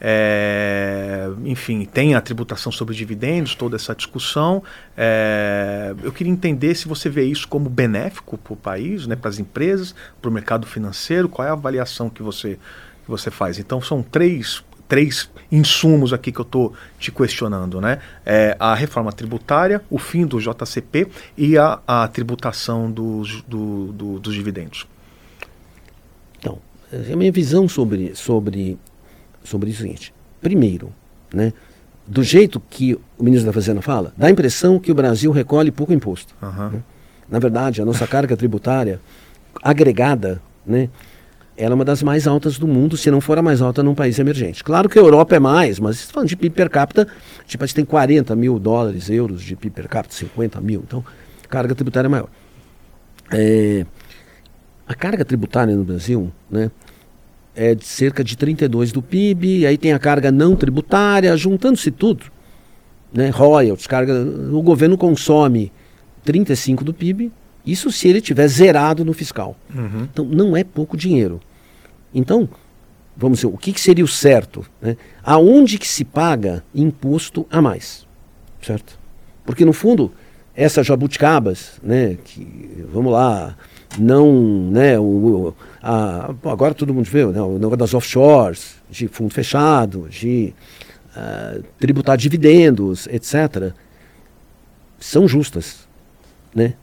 É, 0.00 1.28
enfim, 1.44 1.84
tem 1.84 2.14
a 2.14 2.20
tributação 2.20 2.70
sobre 2.70 2.94
dividendos, 2.94 3.54
toda 3.54 3.76
essa 3.76 3.94
discussão. 3.94 4.62
É, 4.96 5.94
eu 6.02 6.12
queria 6.12 6.32
entender 6.32 6.74
se 6.74 6.86
você 6.86 7.08
vê 7.08 7.24
isso 7.24 7.48
como 7.48 7.68
benéfico 7.68 8.38
para 8.38 8.52
o 8.52 8.56
país, 8.56 9.06
né, 9.06 9.16
para 9.16 9.28
as 9.28 9.38
empresas, 9.38 9.94
para 10.20 10.28
o 10.28 10.32
mercado 10.32 10.66
financeiro. 10.66 11.28
Qual 11.28 11.46
é 11.46 11.50
a 11.50 11.54
avaliação 11.54 12.08
que 12.08 12.22
você, 12.22 12.58
que 13.04 13.10
você 13.10 13.30
faz? 13.30 13.58
Então, 13.58 13.80
são 13.80 14.02
três 14.02 14.62
três 14.88 15.30
insumos 15.52 16.12
aqui 16.12 16.32
que 16.32 16.40
eu 16.40 16.44
estou 16.44 16.72
te 16.98 17.12
questionando, 17.12 17.78
né? 17.78 17.98
É 18.24 18.56
a 18.58 18.74
reforma 18.74 19.12
tributária, 19.12 19.82
o 19.90 19.98
fim 19.98 20.26
do 20.26 20.40
JCP 20.40 21.08
e 21.36 21.58
a, 21.58 21.78
a 21.86 22.08
tributação 22.08 22.90
dos, 22.90 23.42
do, 23.42 23.92
do, 23.92 24.18
dos 24.18 24.34
dividendos. 24.34 24.86
Então, 26.38 26.58
a 26.90 27.16
minha 27.16 27.30
visão 27.30 27.68
sobre, 27.68 28.14
sobre, 28.14 28.78
sobre 29.48 29.70
é 29.70 29.72
o 29.72 29.76
seguinte. 29.76 30.14
Primeiro, 30.40 30.92
né, 31.32 31.52
do 32.06 32.22
jeito 32.22 32.60
que 32.70 32.94
o 33.18 33.24
ministro 33.24 33.46
da 33.46 33.52
Fazenda 33.52 33.82
fala, 33.82 34.12
dá 34.16 34.28
a 34.28 34.30
impressão 34.30 34.78
que 34.78 34.90
o 34.90 34.94
Brasil 34.94 35.30
recolhe 35.30 35.70
pouco 35.70 35.92
imposto. 35.92 36.34
Uhum. 36.40 36.70
Né? 36.70 36.82
Na 37.28 37.38
verdade, 37.38 37.82
a 37.82 37.84
nossa 37.84 38.06
carga 38.06 38.36
tributária 38.36 39.00
agregada, 39.62 40.40
né, 40.64 40.88
ela 41.56 41.72
é 41.72 41.74
uma 41.74 41.84
das 41.84 42.02
mais 42.02 42.26
altas 42.26 42.56
do 42.56 42.68
mundo, 42.68 42.96
se 42.96 43.10
não 43.10 43.20
for 43.20 43.36
a 43.36 43.42
mais 43.42 43.60
alta 43.60 43.82
num 43.82 43.94
país 43.94 44.18
emergente. 44.18 44.62
Claro 44.62 44.88
que 44.88 44.98
a 44.98 45.02
Europa 45.02 45.34
é 45.34 45.40
mais, 45.40 45.80
mas 45.80 46.02
falando 46.02 46.28
de 46.28 46.36
PIB 46.36 46.54
per 46.54 46.70
capita, 46.70 47.08
tipo, 47.46 47.64
a 47.64 47.66
gente 47.66 47.74
tem 47.74 47.84
40 47.84 48.36
mil 48.36 48.58
dólares, 48.58 49.10
euros 49.10 49.42
de 49.42 49.56
PIB 49.56 49.74
per 49.74 49.88
capita, 49.88 50.14
50 50.14 50.60
mil, 50.60 50.84
então 50.86 51.04
carga 51.50 51.74
tributária 51.74 52.06
é 52.06 52.10
maior. 52.10 52.28
É, 53.32 53.84
a 54.86 54.94
carga 54.94 55.24
tributária 55.24 55.74
no 55.74 55.84
Brasil 55.84 56.32
né, 56.48 56.70
é 57.58 57.74
de 57.74 57.84
cerca 57.84 58.22
de 58.22 58.36
32 58.36 58.92
do 58.92 59.02
PIB, 59.02 59.66
aí 59.66 59.76
tem 59.76 59.92
a 59.92 59.98
carga 59.98 60.30
não 60.30 60.54
tributária, 60.54 61.36
juntando-se 61.36 61.90
tudo, 61.90 62.26
né, 63.12 63.30
royalties, 63.30 63.88
carga, 63.88 64.14
o 64.52 64.62
governo 64.62 64.96
consome 64.96 65.72
35 66.24 66.84
do 66.84 66.94
PIB, 66.94 67.32
isso 67.66 67.90
se 67.90 68.06
ele 68.06 68.20
tiver 68.20 68.46
zerado 68.46 69.04
no 69.04 69.12
fiscal. 69.12 69.56
Uhum. 69.74 70.06
Então 70.10 70.24
não 70.24 70.56
é 70.56 70.62
pouco 70.62 70.96
dinheiro. 70.96 71.40
Então, 72.14 72.48
vamos 73.16 73.38
dizer, 73.38 73.48
o 73.48 73.58
que, 73.58 73.72
que 73.72 73.80
seria 73.80 74.04
o 74.04 74.08
certo? 74.08 74.64
Né? 74.80 74.96
Aonde 75.24 75.78
que 75.78 75.88
se 75.88 76.04
paga 76.04 76.62
imposto 76.72 77.44
a 77.50 77.60
mais? 77.60 78.06
Certo? 78.62 78.96
Porque, 79.44 79.64
no 79.64 79.72
fundo, 79.72 80.12
essas 80.54 80.86
jabuticabas, 80.86 81.72
né, 81.82 82.16
que, 82.24 82.86
vamos 82.92 83.12
lá, 83.12 83.56
não, 83.96 84.70
né, 84.70 84.98
o, 84.98 85.54
a, 85.82 86.34
agora 86.44 86.74
todo 86.74 86.92
mundo 86.92 87.06
vê, 87.06 87.24
né, 87.26 87.40
o 87.40 87.54
negócio 87.54 87.76
das 87.76 87.94
offshores, 87.94 88.76
de 88.90 89.08
fundo 89.08 89.32
fechado, 89.32 90.08
de 90.10 90.52
uh, 91.16 91.62
tributar 91.78 92.16
dividendos, 92.16 93.06
etc., 93.06 93.72
são 95.00 95.28
justas, 95.28 95.86
né? 96.52 96.74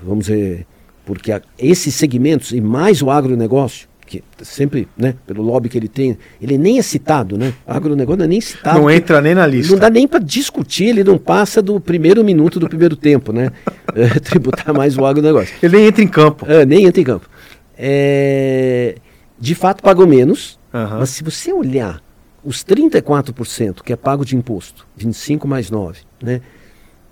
Vamos 0.00 0.26
dizer, 0.26 0.66
porque 1.04 1.32
a, 1.32 1.42
esses 1.58 1.94
segmentos, 1.94 2.52
e 2.52 2.60
mais 2.60 3.02
o 3.02 3.10
agronegócio, 3.10 3.88
que 4.06 4.22
sempre, 4.42 4.88
né, 4.96 5.14
pelo 5.26 5.42
lobby 5.42 5.68
que 5.68 5.76
ele 5.76 5.88
tem, 5.88 6.16
ele 6.40 6.56
nem 6.56 6.78
é 6.78 6.82
citado, 6.82 7.36
né? 7.36 7.52
O 7.66 7.72
agronegócio 7.72 8.18
não 8.18 8.24
é 8.24 8.28
nem 8.28 8.40
citado. 8.40 8.78
Não 8.78 8.90
entra 8.90 9.20
nem 9.20 9.34
na 9.34 9.46
lista. 9.46 9.72
Não 9.72 9.80
dá 9.80 9.90
nem 9.90 10.06
para 10.06 10.20
discutir, 10.20 10.86
ele 10.86 11.02
não 11.02 11.18
passa 11.18 11.60
do 11.60 11.80
primeiro 11.80 12.24
minuto 12.24 12.60
do 12.60 12.68
primeiro 12.68 12.94
tempo, 12.94 13.32
né? 13.32 13.50
é, 13.94 14.20
tributar 14.20 14.72
mais 14.72 14.96
o 14.96 15.04
agronegócio. 15.04 15.56
Ele 15.60 15.76
nem 15.76 15.86
entra 15.86 16.02
em 16.02 16.08
campo. 16.08 16.46
É, 16.48 16.64
nem 16.64 16.84
entra 16.84 17.00
em 17.00 17.04
campo. 17.04 17.28
É, 17.76 18.96
de 19.38 19.54
fato, 19.54 19.82
pagou 19.82 20.06
menos, 20.06 20.58
uhum. 20.72 20.98
mas 21.00 21.10
se 21.10 21.24
você 21.24 21.52
olhar 21.52 22.00
os 22.44 22.64
34% 22.64 23.82
que 23.82 23.92
é 23.92 23.96
pago 23.96 24.24
de 24.24 24.36
imposto, 24.36 24.86
25 24.96 25.48
mais 25.48 25.68
9, 25.68 26.00
né? 26.22 26.40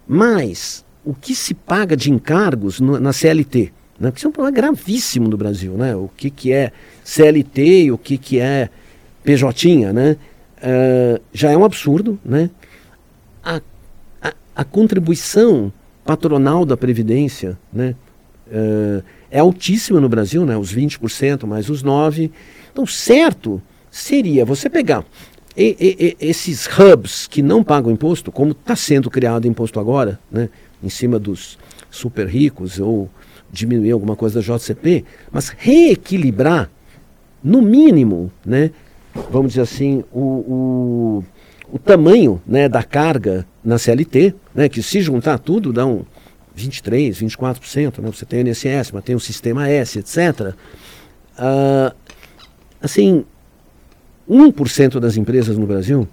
Mais 0.07 0.85
o 1.05 1.13
que 1.13 1.35
se 1.35 1.53
paga 1.55 1.97
de 1.97 2.11
encargos 2.11 2.81
no, 2.81 2.99
na 2.99 3.13
CLT, 3.13 3.73
né? 3.99 4.11
Porque 4.11 4.19
isso 4.19 4.27
é 4.27 4.31
um 4.31 4.33
problema 4.33 4.57
gravíssimo 4.57 5.29
no 5.29 5.37
Brasil, 5.37 5.73
né? 5.75 5.95
O 5.95 6.11
que, 6.17 6.31
que 6.31 6.53
é 6.53 6.73
CLT 7.05 7.85
e 7.85 7.93
o 7.93 7.99
que, 7.99 8.19
que 8.19 8.39
é 8.39 8.69
PJ, 9.23 9.93
né? 9.93 10.17
Uh, 10.59 11.21
já 11.33 11.51
é 11.51 11.57
um 11.57 11.65
absurdo, 11.65 12.19
né? 12.25 12.51
A, 13.43 13.61
a, 14.23 14.33
a, 14.57 14.65
contribuição 14.65 15.73
patronal 16.05 16.65
da 16.65 16.77
Previdência, 16.77 17.59
né? 17.73 17.95
Uh, 18.47 19.03
é 19.31 19.41
altíssima 19.41 20.01
no 20.01 20.09
Brasil, 20.09 20.45
né? 20.45 20.57
Os 20.57 20.75
20% 20.75 21.47
mais 21.47 21.69
os 21.69 21.83
9%. 21.83 22.31
Então, 22.73 22.87
certo 22.87 23.63
seria 23.91 24.45
você 24.45 24.69
pegar 24.69 25.05
e, 25.57 25.77
e, 25.79 26.05
e, 26.05 26.29
esses 26.29 26.67
hubs 26.67 27.27
que 27.27 27.41
não 27.41 27.63
pagam 27.63 27.93
imposto, 27.93 28.33
como 28.33 28.53
está 28.53 28.75
sendo 28.75 29.09
criado 29.09 29.47
imposto 29.47 29.79
agora, 29.79 30.19
né? 30.31 30.49
Em 30.83 30.89
cima 30.89 31.19
dos 31.19 31.59
super 31.91 32.27
ricos 32.27 32.81
ou 32.81 33.09
diminuir 33.55 33.93
alguma 33.93 34.17
coisa 34.17 34.41
da 34.41 34.57
JCP, 34.57 35.05
mas 35.31 35.49
reequilibrar, 35.57 36.71
no 37.43 37.61
mínimo, 37.61 38.33
né, 38.45 38.71
vamos 39.31 39.53
dizer 39.53 39.63
assim, 39.63 40.03
o, 40.11 40.21
o, 40.21 41.25
o 41.73 41.79
tamanho 41.79 42.41
né, 42.47 42.69
da 42.69 42.83
carga 42.83 43.47
na 43.63 43.79
CLT, 43.79 44.35
né, 44.55 44.69
que 44.69 44.83
se 44.83 45.01
juntar 45.01 45.39
tudo 45.39 45.73
dá 45.73 45.87
um 45.87 46.05
23, 46.55 47.19
24%, 47.19 47.99
né, 47.99 48.11
você 48.11 48.25
tem 48.25 48.43
o 48.43 48.49
INSS, 48.49 48.93
mas 48.93 49.05
tem 49.05 49.15
o 49.15 49.21
Sistema 49.21 49.69
S, 49.69 49.99
etc. 49.99 50.55
Uh, 51.39 51.95
assim, 52.81 53.25
1% 54.29 54.99
das 54.99 55.17
empresas 55.17 55.59
no 55.59 55.67
Brasil 55.67 56.09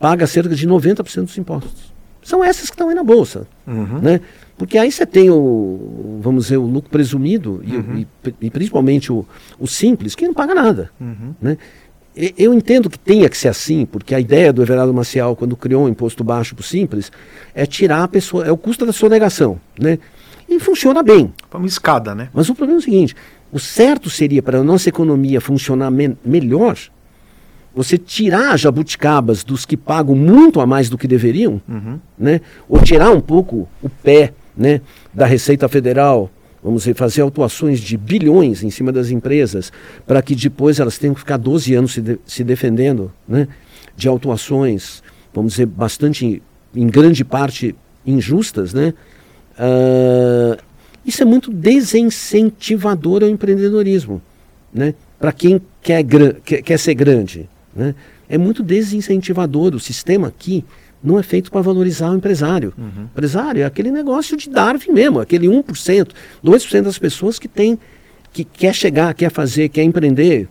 paga 0.00 0.26
cerca 0.26 0.54
de 0.54 0.66
90% 0.66 1.24
dos 1.24 1.36
impostos. 1.38 1.97
São 2.28 2.44
essas 2.44 2.68
que 2.68 2.74
estão 2.74 2.90
aí 2.90 2.94
na 2.94 3.02
Bolsa. 3.02 3.46
Uhum. 3.66 4.00
Né? 4.02 4.20
Porque 4.58 4.76
aí 4.76 4.92
você 4.92 5.06
tem 5.06 5.30
o, 5.30 6.18
vamos 6.20 6.44
dizer, 6.44 6.58
o 6.58 6.66
lucro 6.66 6.90
presumido 6.90 7.62
uhum. 7.66 7.96
e, 7.96 8.06
e, 8.42 8.50
principalmente 8.50 9.10
o, 9.10 9.24
o, 9.58 9.66
simples, 9.66 10.14
que 10.14 10.26
não 10.26 10.34
paga 10.34 10.54
nada. 10.54 10.90
Uhum. 11.00 11.34
Né? 11.40 11.56
E, 12.14 12.34
eu 12.36 12.52
entendo 12.52 12.90
que 12.90 12.98
tenha 12.98 13.30
que 13.30 13.38
ser 13.38 13.48
assim, 13.48 13.86
porque 13.86 14.14
a 14.14 14.20
ideia 14.20 14.52
do 14.52 14.60
Everardo 14.60 14.92
Maciel, 14.92 15.34
quando 15.34 15.56
criou 15.56 15.86
um 15.86 15.88
imposto 15.88 16.22
baixo 16.22 16.54
para 16.54 16.60
o 16.60 16.66
simples, 16.66 17.10
é 17.54 17.64
tirar 17.64 18.04
a 18.04 18.08
pessoa, 18.08 18.44
é 18.44 18.52
o 18.52 18.58
custo 18.58 18.84
da 18.84 18.92
sonegação. 18.92 19.58
Né? 19.80 19.98
E 20.46 20.60
funciona 20.60 21.02
bem. 21.02 21.32
É 21.50 21.56
uma 21.56 21.66
escada, 21.66 22.14
né? 22.14 22.28
Mas 22.34 22.50
o 22.50 22.54
problema 22.54 22.78
é 22.78 22.82
o 22.82 22.84
seguinte: 22.84 23.16
o 23.50 23.58
certo 23.58 24.10
seria 24.10 24.42
para 24.42 24.58
a 24.58 24.62
nossa 24.62 24.90
economia 24.90 25.40
funcionar 25.40 25.90
me 25.90 26.14
melhor 26.22 26.76
você 27.74 27.96
tirar 27.96 28.56
jabuticabas 28.56 29.44
dos 29.44 29.64
que 29.64 29.76
pagam 29.76 30.14
muito 30.14 30.60
a 30.60 30.66
mais 30.66 30.88
do 30.88 30.98
que 30.98 31.06
deveriam, 31.06 31.60
uhum. 31.68 31.98
né? 32.18 32.40
ou 32.68 32.80
tirar 32.82 33.10
um 33.10 33.20
pouco 33.20 33.68
o 33.82 33.88
pé 33.88 34.32
né, 34.56 34.80
da 35.14 35.26
Receita 35.26 35.68
Federal, 35.68 36.30
vamos 36.62 36.82
dizer, 36.82 36.94
fazer 36.94 37.22
autuações 37.22 37.78
de 37.80 37.96
bilhões 37.96 38.64
em 38.64 38.70
cima 38.70 38.90
das 38.90 39.10
empresas, 39.10 39.72
para 40.06 40.20
que 40.20 40.34
depois 40.34 40.80
elas 40.80 40.98
tenham 40.98 41.14
que 41.14 41.20
ficar 41.20 41.36
12 41.36 41.74
anos 41.74 41.92
se, 41.92 42.00
de, 42.00 42.18
se 42.26 42.42
defendendo 42.42 43.12
né, 43.26 43.46
de 43.96 44.08
autuações, 44.08 45.02
vamos 45.32 45.52
dizer, 45.52 45.66
bastante, 45.66 46.42
em 46.74 46.86
grande 46.88 47.24
parte, 47.24 47.74
injustas, 48.04 48.72
né? 48.72 48.94
Uh, 49.58 50.60
isso 51.04 51.22
é 51.22 51.26
muito 51.26 51.52
desincentivador 51.52 53.22
ao 53.22 53.28
empreendedorismo, 53.28 54.22
né? 54.72 54.94
Para 55.18 55.32
quem 55.32 55.60
quer, 55.82 56.04
quer, 56.44 56.62
quer 56.62 56.78
ser 56.78 56.94
grande, 56.94 57.48
né? 57.78 57.94
É 58.28 58.36
muito 58.36 58.62
desincentivador. 58.62 59.74
O 59.74 59.80
sistema 59.80 60.28
aqui 60.28 60.64
não 61.02 61.18
é 61.18 61.22
feito 61.22 61.50
para 61.50 61.60
valorizar 61.62 62.10
o 62.10 62.16
empresário. 62.16 62.74
Uhum. 62.76 63.04
O 63.04 63.04
empresário 63.04 63.62
é 63.62 63.64
aquele 63.64 63.90
negócio 63.90 64.36
de 64.36 64.50
Darwin 64.50 64.92
mesmo, 64.92 65.20
aquele 65.20 65.46
1%, 65.46 66.10
2% 66.44 66.82
das 66.82 66.98
pessoas 66.98 67.38
que 67.38 67.46
tem, 67.46 67.78
que 68.32 68.44
quer 68.44 68.74
chegar, 68.74 69.14
quer 69.14 69.30
fazer, 69.30 69.68
quer 69.68 69.84
empreender. 69.84 70.48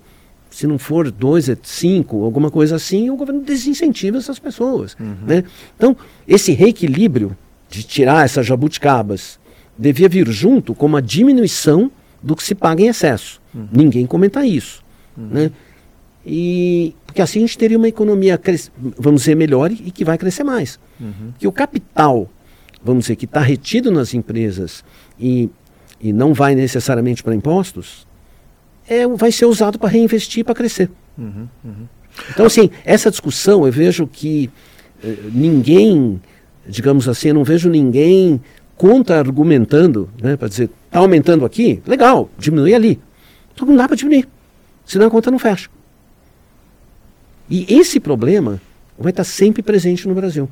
Se 0.50 0.66
não 0.66 0.80
for 0.80 1.12
2, 1.12 1.50
é 1.50 1.58
5, 1.62 2.24
alguma 2.24 2.50
coisa 2.50 2.78
assim, 2.78 3.10
o 3.10 3.18
governo 3.18 3.44
desincentiva 3.44 4.18
essas 4.18 4.40
pessoas. 4.40 4.96
Uhum. 5.00 5.16
Né? 5.28 5.44
Então, 5.76 5.96
esse 6.26 6.54
reequilíbrio 6.54 7.38
de 7.70 7.84
tirar 7.84 8.24
essas 8.24 8.46
jabuticabas 8.46 9.38
devia 9.78 10.08
vir 10.08 10.28
junto 10.30 10.74
com 10.74 10.86
uma 10.86 11.02
diminuição 11.02 11.92
do 12.24 12.36
que 12.36 12.44
se 12.44 12.56
paga 12.56 12.82
em 12.82 12.88
excesso. 12.88 13.42
Uhum. 13.54 13.68
Ninguém 13.72 14.06
comenta 14.06 14.46
isso. 14.46 14.84
Uhum. 15.16 15.28
Né? 15.28 15.52
E 16.30 16.94
porque 17.06 17.22
assim 17.22 17.40
a 17.40 17.42
gente 17.44 17.58
teria 17.58 17.78
uma 17.78 17.88
economia, 17.88 18.40
vamos 18.98 19.22
dizer, 19.22 19.34
melhor 19.34 19.72
e, 19.72 19.90
que 19.90 20.04
vai 20.04 20.18
crescer 20.18 20.44
mais. 20.44 20.78
Uhum. 21.00 21.32
Que 21.40 21.48
o 21.48 21.52
capital, 21.54 22.30
vamos 22.84 23.06
dizer, 23.06 23.16
que 23.16 23.24
está 23.24 23.40
retido 23.40 23.90
nas 23.90 24.14
empresas 24.14 24.84
e, 25.18 25.50
e 26.02 26.12
não 26.12 26.34
vai 26.34 26.54
necessariamente 26.54 27.24
para 27.24 27.34
impostos, 27.34 28.06
é, 28.90 29.08
vai 29.08 29.32
ser 29.32 29.46
usado 29.46 29.80
para 29.80 29.90
reinvestir 29.90 30.44
para 30.44 30.54
crescer. 30.54 30.92
Uhum, 31.18 31.48
uhum. 31.64 31.88
Então, 32.30 32.46
assim, 32.46 32.70
essa 32.84 33.10
discussão 33.10 33.66
eu 33.66 33.72
vejo 33.72 34.06
que 34.06 34.50
eh, 35.04 35.16
ninguém, 35.32 36.22
digamos 36.68 37.08
assim, 37.08 37.30
eu 37.30 37.34
não 37.34 37.44
vejo 37.44 37.70
ninguém 37.70 38.42
contra-argumentando, 38.76 40.10
né, 40.22 40.36
para 40.36 40.48
dizer, 40.48 40.70
está 40.86 41.00
aumentando 41.00 41.46
aqui, 41.46 41.82
legal, 41.88 42.30
diminui 42.38 42.74
ali. 42.74 43.00
Então 43.54 43.68
não 43.68 43.76
dá 43.76 43.88
para 43.88 43.96
diminuir, 43.96 44.28
senão 44.86 45.08
a 45.08 45.10
conta 45.10 45.32
não 45.32 45.40
fecha. 45.40 45.70
E 47.50 47.66
esse 47.74 48.00
problema 48.00 48.62
vai 48.98 49.12
estar 49.12 49.24
sempre 49.24 49.62
presente 49.62 50.08
no 50.08 50.16
Brasil. 50.16 50.50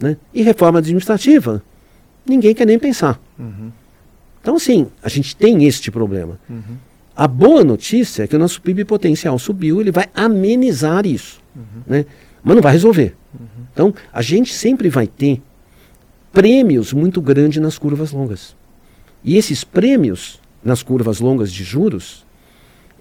Né? 0.00 0.16
E 0.32 0.42
reforma 0.42 0.78
administrativa, 0.78 1.62
ninguém 2.26 2.54
quer 2.54 2.66
nem 2.66 2.78
pensar. 2.78 3.20
Uhum. 3.38 3.70
Então, 4.40 4.56
assim, 4.56 4.88
a 5.02 5.08
gente 5.08 5.36
tem 5.36 5.64
este 5.64 5.90
problema. 5.90 6.38
Uhum. 6.48 6.76
A 7.14 7.28
boa 7.28 7.62
notícia 7.62 8.24
é 8.24 8.26
que 8.26 8.34
o 8.34 8.38
nosso 8.38 8.60
PIB 8.60 8.84
potencial 8.84 9.38
subiu, 9.38 9.80
ele 9.80 9.92
vai 9.92 10.06
amenizar 10.14 11.06
isso. 11.06 11.40
Uhum. 11.54 11.82
Né? 11.86 12.06
Mas 12.42 12.54
não 12.54 12.62
vai 12.62 12.72
resolver. 12.72 13.14
Uhum. 13.38 13.64
Então, 13.72 13.94
a 14.12 14.22
gente 14.22 14.52
sempre 14.52 14.88
vai 14.88 15.06
ter 15.06 15.40
prêmios 16.32 16.92
muito 16.92 17.20
grandes 17.20 17.62
nas 17.62 17.78
curvas 17.78 18.10
longas. 18.12 18.56
E 19.22 19.36
esses 19.36 19.62
prêmios 19.62 20.40
nas 20.64 20.82
curvas 20.82 21.20
longas 21.20 21.52
de 21.52 21.62
juros, 21.62 22.24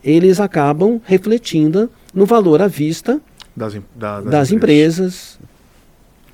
eles 0.03 0.39
acabam 0.39 1.01
refletindo 1.05 1.89
no 2.13 2.25
valor 2.25 2.61
à 2.61 2.67
vista 2.67 3.21
das, 3.55 3.73
da, 3.95 4.21
das, 4.21 4.25
das 4.25 4.51
empresas. 4.51 5.37
empresas. 5.37 5.51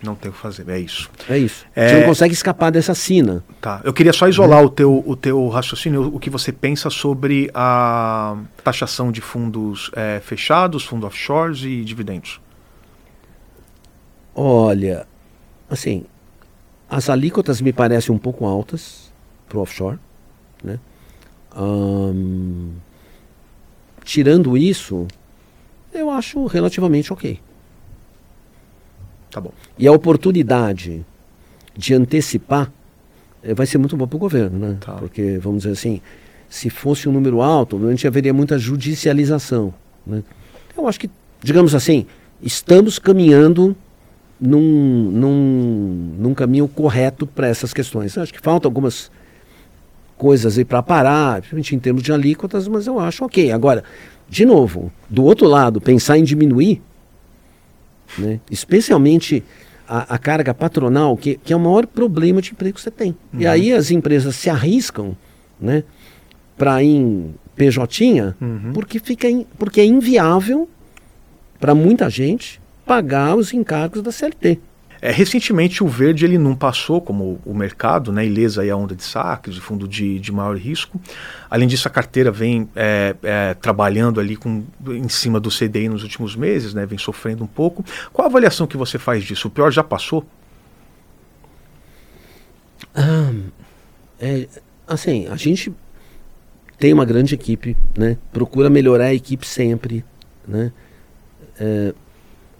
Não 0.04 0.14
tem 0.14 0.30
o 0.30 0.34
que 0.34 0.40
fazer, 0.40 0.70
é 0.70 0.80
isso. 0.80 1.10
É 1.28 1.38
isso. 1.38 1.66
É... 1.76 1.90
Você 1.90 2.00
não 2.00 2.08
consegue 2.08 2.34
escapar 2.34 2.72
dessa 2.72 2.94
sina. 2.94 3.44
Tá. 3.60 3.82
Eu 3.84 3.92
queria 3.92 4.14
só 4.14 4.28
isolar 4.28 4.64
o, 4.64 4.70
teu, 4.70 5.04
o 5.06 5.16
teu 5.16 5.48
raciocínio, 5.48 6.14
o 6.14 6.20
que 6.20 6.30
você 6.30 6.52
pensa 6.52 6.90
sobre 6.90 7.50
a 7.54 8.38
taxação 8.64 9.12
de 9.12 9.22
fundos 9.22 9.90
é, 9.96 10.22
fechados, 10.24 10.86
fundos 10.86 11.08
offshores 11.08 11.64
e 11.64 11.84
dividendos. 11.84 12.40
Olha, 14.36 15.08
assim, 15.68 16.06
as 16.88 17.10
alíquotas 17.10 17.60
me 17.60 17.74
parecem 17.74 18.14
um 18.14 18.20
pouco 18.20 18.46
altas 18.46 19.12
para 19.50 19.58
o 19.58 19.62
offshore. 19.62 19.98
Né? 20.64 20.80
Um, 21.58 22.74
tirando 24.04 24.56
isso, 24.56 25.08
eu 26.00 26.10
acho 26.10 26.46
relativamente 26.46 27.12
ok. 27.12 27.40
Tá 29.32 29.42
bom. 29.42 29.52
E 29.78 29.88
a 29.88 29.92
oportunidade 29.92 31.06
de 31.76 31.94
antecipar 31.94 32.72
eh, 33.44 33.54
vai 33.54 33.66
ser 33.66 33.78
muito 33.78 33.96
bom 33.96 34.08
para 34.08 34.16
o 34.16 34.20
governo, 34.20 34.58
né? 34.58 34.78
Tá. 34.80 34.94
Porque, 34.94 35.38
vamos 35.38 35.64
dizer 35.64 35.74
assim, 35.74 36.02
se 36.50 36.70
fosse 36.70 37.08
um 37.08 37.12
número 37.12 37.42
alto, 37.42 37.78
a 37.86 37.90
gente 37.92 38.08
haveria 38.08 38.34
muita 38.34 38.58
judicialização. 38.58 39.74
Né? 40.06 40.24
Eu 40.76 40.88
acho 40.88 41.00
que, 41.00 41.10
digamos 41.42 41.76
assim, 41.76 42.06
estamos 42.42 42.98
caminhando 42.98 43.76
num, 44.40 45.12
num, 45.12 46.16
num 46.20 46.34
caminho 46.34 46.68
correto 46.68 47.28
para 47.28 47.48
essas 47.48 47.74
questões. 47.74 48.16
Eu 48.16 48.24
acho 48.24 48.34
que 48.34 48.40
faltam 48.40 48.70
algumas 48.70 49.12
coisas 50.18 50.58
aí 50.58 50.66
para 50.66 50.82
parar, 50.82 51.42
principalmente 51.42 51.76
em 51.76 51.80
termos 51.80 52.04
de 52.04 52.12
alíquotas, 52.12 52.68
mas 52.68 52.88
eu 52.88 53.00
acho 53.00 53.24
ok. 53.24 53.52
Agora, 53.52 53.84
de 54.30 54.46
novo, 54.46 54.92
do 55.10 55.24
outro 55.24 55.48
lado, 55.48 55.80
pensar 55.80 56.18
em 56.18 56.24
diminuir, 56.24 56.82
né, 58.18 58.40
especialmente 58.52 59.44
a, 59.88 60.16
a 60.16 60.18
carga 60.18 60.54
patronal, 60.54 61.16
que, 61.16 61.36
que, 61.36 61.54
é 61.54 61.56
o 61.56 61.60
maior 61.60 61.88
problema 61.88 62.42
de 62.42 62.52
emprego 62.52 62.76
que 62.76 62.82
você 62.82 62.92
tem. 62.92 63.16
Uhum. 63.34 63.42
E 63.42 63.48
aí 63.48 63.72
as 63.72 63.90
empresas 63.90 64.36
se 64.36 64.50
arriscam 64.50 65.16
né, 65.60 65.84
para 66.58 66.84
ir 66.84 66.96
em 66.96 67.36
PJ, 67.56 68.36
uhum. 68.42 68.74
porque, 68.74 69.00
fica 69.00 69.30
in, 69.30 69.46
porque 69.58 69.82
é 69.82 69.86
inviável 69.86 70.70
para 71.60 71.74
muita 71.74 72.10
gente 72.10 72.62
pagar 72.86 73.36
os 73.36 73.54
encargos 73.54 74.02
da 74.02 74.12
CLT. 74.12 74.60
É, 75.02 75.12
recentemente 75.12 75.84
o 75.84 75.88
verde 75.88 76.26
ele 76.26 76.38
não 76.38 76.56
passou 76.56 77.02
como 77.02 77.40
o 77.46 77.54
mercado, 77.54 78.12
né, 78.12 78.26
ilesa 78.26 78.62
aí 78.62 78.70
a 78.70 78.76
onda 78.76 78.96
de 78.96 79.04
saques, 79.04 79.56
de 79.56 79.62
fundo 79.62 79.88
de, 79.88 80.20
de 80.20 80.32
maior 80.32 80.58
risco. 80.58 81.00
Além 81.50 81.68
disso, 81.68 81.88
a 81.88 81.92
carteira 81.92 82.32
vem 82.32 82.70
é, 82.76 83.16
é, 83.24 83.54
trabalhando 83.54 84.20
ali 84.20 84.36
com, 84.36 84.64
em 84.88 85.10
cima 85.10 85.40
do 85.40 85.50
CDI 85.50 85.90
nos 85.90 86.04
últimos 86.04 86.36
meses, 86.36 86.74
né, 86.74 86.86
vem 86.86 86.98
sofrendo 86.98 87.44
um 87.44 87.48
pouco. 87.48 87.86
Qual 88.12 88.28
a 88.28 88.30
avaliação 88.30 88.66
que 88.66 88.78
você 88.78 88.98
faz 88.98 89.24
disso? 89.24 89.48
O 89.48 89.52
pior 89.52 89.72
já 89.72 89.84
passou? 89.84 90.26
É, 94.20 94.48
assim, 94.88 95.28
a 95.28 95.36
gente 95.36 95.72
tem 96.80 96.92
uma 96.92 97.06
grande 97.06 97.36
equipe, 97.36 97.78
né, 97.96 98.18
procura 98.32 98.70
melhorar 98.70 99.06
a 99.06 99.14
equipe 99.14 99.46
sempre, 99.46 100.04
né, 100.48 100.72
é, 101.60 101.94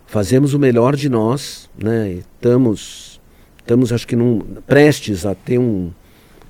fazemos 0.08 0.54
o 0.54 0.60
melhor 0.60 0.96
de 0.96 1.10
nós, 1.10 1.70
né? 1.78 2.20
Estamos, 2.36 3.20
estamos 3.60 3.92
acho 3.94 4.08
que 4.08 4.16
num, 4.16 4.40
prestes 4.66 5.26
a 5.26 5.36
ter 5.36 5.60
um, 5.60 5.92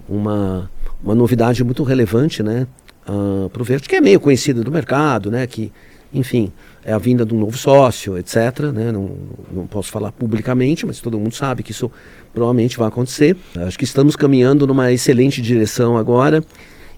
uma, 0.08 0.72
uma 1.04 1.16
novidade 1.16 1.64
muito 1.64 1.84
relevante, 1.84 2.42
né? 2.42 2.68
Uh, 3.08 3.50
para 3.50 3.62
o 3.62 3.66
Verde, 3.66 3.88
que 3.90 3.96
é 3.96 4.02
meio 4.02 4.20
conhecido 4.20 4.64
do 4.64 4.72
mercado, 4.72 5.32
né? 5.32 5.48
Que, 5.48 5.72
enfim, 6.14 6.52
é 6.86 6.94
a 6.94 6.98
vinda 6.98 7.26
de 7.26 7.34
um 7.34 7.40
novo 7.40 7.58
sócio, 7.58 8.18
etc. 8.18 8.72
Né? 8.74 8.92
Não, 8.92 9.12
não 9.52 9.68
posso 9.68 9.92
falar 9.92 10.12
publicamente, 10.12 10.86
mas 10.86 11.00
todo 11.00 11.20
mundo 11.20 11.34
sabe 11.34 11.64
que 11.64 11.72
isso 11.72 11.92
provavelmente 12.34 12.78
vai 12.78 12.88
acontecer. 12.88 13.36
Acho 13.56 13.78
que 13.78 13.84
estamos 13.84 14.16
caminhando 14.16 14.68
numa 14.68 14.92
excelente 14.92 15.42
direção 15.42 15.98
agora. 15.98 16.44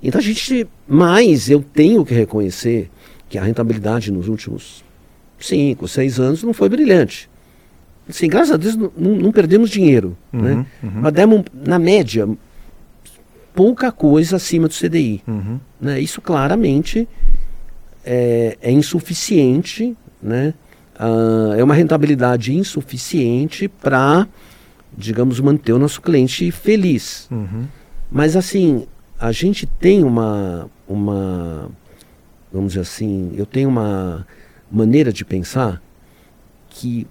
Então 0.02 0.19
a 0.19 0.24
gente, 0.24 0.67
mais 0.88 1.50
eu 1.50 1.63
tenho 1.74 2.06
que 2.06 2.13
reconhecer 2.13 2.89
que 3.28 3.38
a 3.38 3.43
rentabilidade 3.43 4.12
nos 4.12 4.28
últimos 4.28 4.84
cinco, 5.39 5.88
seis 5.88 6.19
anos 6.19 6.43
não 6.43 6.54
foi 6.54 6.69
brilhante. 6.69 7.30
Assim, 8.10 8.28
graças 8.28 8.52
a 8.52 8.58
Deus 8.58 8.75
não, 8.75 8.91
não 9.15 9.32
perdemos 9.32 9.69
dinheiro. 9.69 10.17
Uhum, 10.34 10.41
né? 10.41 10.65
Uhum. 10.82 10.91
Mas 10.95 11.13
demos, 11.13 11.43
na 11.54 11.78
média, 11.78 12.28
pouca 13.54 13.91
coisa 13.91 14.38
acima 14.38 14.67
do 14.67 14.73
CDI. 14.73 15.21
Uhum. 15.28 15.60
Né? 15.80 15.99
Isso 15.99 16.19
claramente 16.19 17.08
é, 18.04 18.58
é 18.62 18.71
insuficiente, 18.71 19.95
né? 20.21 20.54
Uh, 20.99 21.54
é 21.54 21.63
uma 21.63 21.73
rentabilidade 21.73 22.54
insuficiente 22.54 23.69
para, 23.69 24.28
digamos, 24.97 25.39
manter 25.39 25.71
o 25.71 25.80
nosso 25.80 26.02
cliente 26.02 26.52
feliz. 26.52 27.28
Uhum. 27.32 27.65
Mas 28.12 28.36
assim, 28.36 28.86
a 29.17 29.32
gente 29.32 29.65
tem 29.65 30.04
uma, 30.04 30.69
uma, 30.88 31.69
vamos 32.52 32.73
dizer 32.73 32.82
assim, 32.82 33.32
eu 33.38 33.45
tenho 33.45 33.69
uma 33.69 34.25
maneira 34.71 35.12
de 35.12 35.25
pensar 35.25 35.82
que 36.69 37.08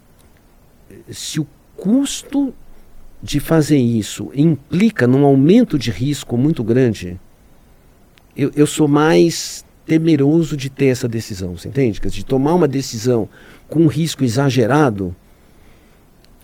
se 1.11 1.40
o 1.40 1.47
custo 1.77 2.55
de 3.23 3.40
fazer 3.40 3.79
isso 3.79 4.31
implica 4.35 5.07
num 5.07 5.25
aumento 5.25 5.79
de 5.79 5.90
risco 5.90 6.37
muito 6.37 6.62
grande, 6.62 7.18
eu, 8.37 8.53
eu 8.55 8.66
sou 8.66 8.87
mais 8.87 9.64
temeroso 9.85 10.57
de 10.57 10.71
ter 10.71 10.87
essa 10.87 11.09
decisão, 11.09 11.57
você 11.57 11.68
entende? 11.68 12.01
De 12.01 12.25
tomar 12.25 12.55
uma 12.55 12.68
decisão 12.68 13.29
com 13.68 13.81
um 13.81 13.87
risco 13.87 14.23
exagerado 14.23 15.14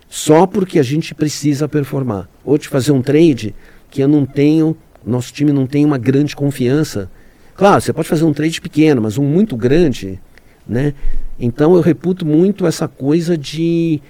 só 0.09 0.47
porque 0.47 0.79
a 0.79 0.83
gente 0.83 1.13
precisa 1.13 1.67
performar. 1.67 2.29
Ou 2.43 2.57
de 2.57 2.67
fazer 2.67 2.91
um 2.91 3.01
trade 3.01 3.55
que 3.89 4.01
eu 4.01 4.07
não 4.07 4.25
tenho, 4.25 4.75
nosso 5.05 5.33
time 5.33 5.51
não 5.51 5.67
tem 5.67 5.85
uma 5.85 5.97
grande 5.97 6.35
confiança. 6.35 7.09
Claro, 7.55 7.81
você 7.81 7.93
pode 7.93 8.07
fazer 8.07 8.23
um 8.23 8.33
trade 8.33 8.59
pequeno, 8.61 9.01
mas 9.01 9.17
um 9.17 9.23
muito 9.23 9.55
grande, 9.55 10.19
né? 10.67 10.93
Então 11.39 11.75
eu 11.75 11.81
reputo 11.81 12.25
muito 12.25 12.65
essa 12.65 12.87
coisa 12.87 13.37
de 13.37 14.01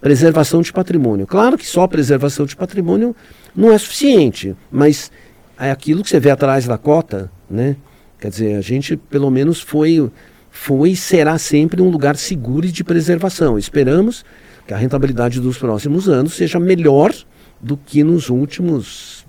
preservação 0.00 0.60
de 0.60 0.72
patrimônio. 0.72 1.26
Claro 1.26 1.56
que 1.56 1.66
só 1.66 1.86
preservação 1.86 2.44
de 2.44 2.54
patrimônio 2.54 3.16
não 3.54 3.72
é 3.72 3.78
suficiente, 3.78 4.54
mas 4.70 5.10
é 5.58 5.70
aquilo 5.70 6.02
que 6.02 6.10
você 6.10 6.20
vê 6.20 6.30
atrás 6.30 6.66
da 6.66 6.76
cota, 6.76 7.30
né? 7.48 7.76
Quer 8.20 8.28
dizer, 8.28 8.56
a 8.56 8.60
gente 8.60 8.96
pelo 8.96 9.30
menos 9.30 9.60
foi 9.60 10.10
foi 10.50 10.90
e 10.90 10.96
será 10.96 11.36
sempre 11.36 11.82
um 11.82 11.88
lugar 11.88 12.16
seguro 12.16 12.66
de 12.68 12.84
preservação. 12.84 13.58
Esperamos 13.58 14.24
que 14.66 14.72
a 14.72 14.76
rentabilidade 14.76 15.40
dos 15.40 15.58
próximos 15.58 16.08
anos 16.08 16.34
seja 16.34 16.60
melhor 16.60 17.12
do 17.60 17.76
que 17.76 18.04
nos 18.04 18.28
últimos 18.28 19.24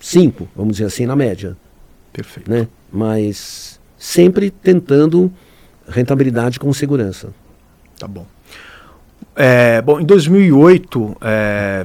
cinco, 0.00 0.48
vamos 0.56 0.76
dizer 0.76 0.86
assim, 0.86 1.06
na 1.06 1.14
média. 1.14 1.56
Perfeito. 2.12 2.50
Né? 2.50 2.66
Mas 2.92 3.78
sempre 3.98 4.50
tentando 4.50 5.32
rentabilidade 5.88 6.58
com 6.58 6.72
segurança. 6.72 7.32
Tá 7.98 8.06
bom. 8.06 8.26
É, 9.36 9.82
bom, 9.82 9.98
em 9.98 10.04
2008, 10.04 11.16
é, 11.20 11.84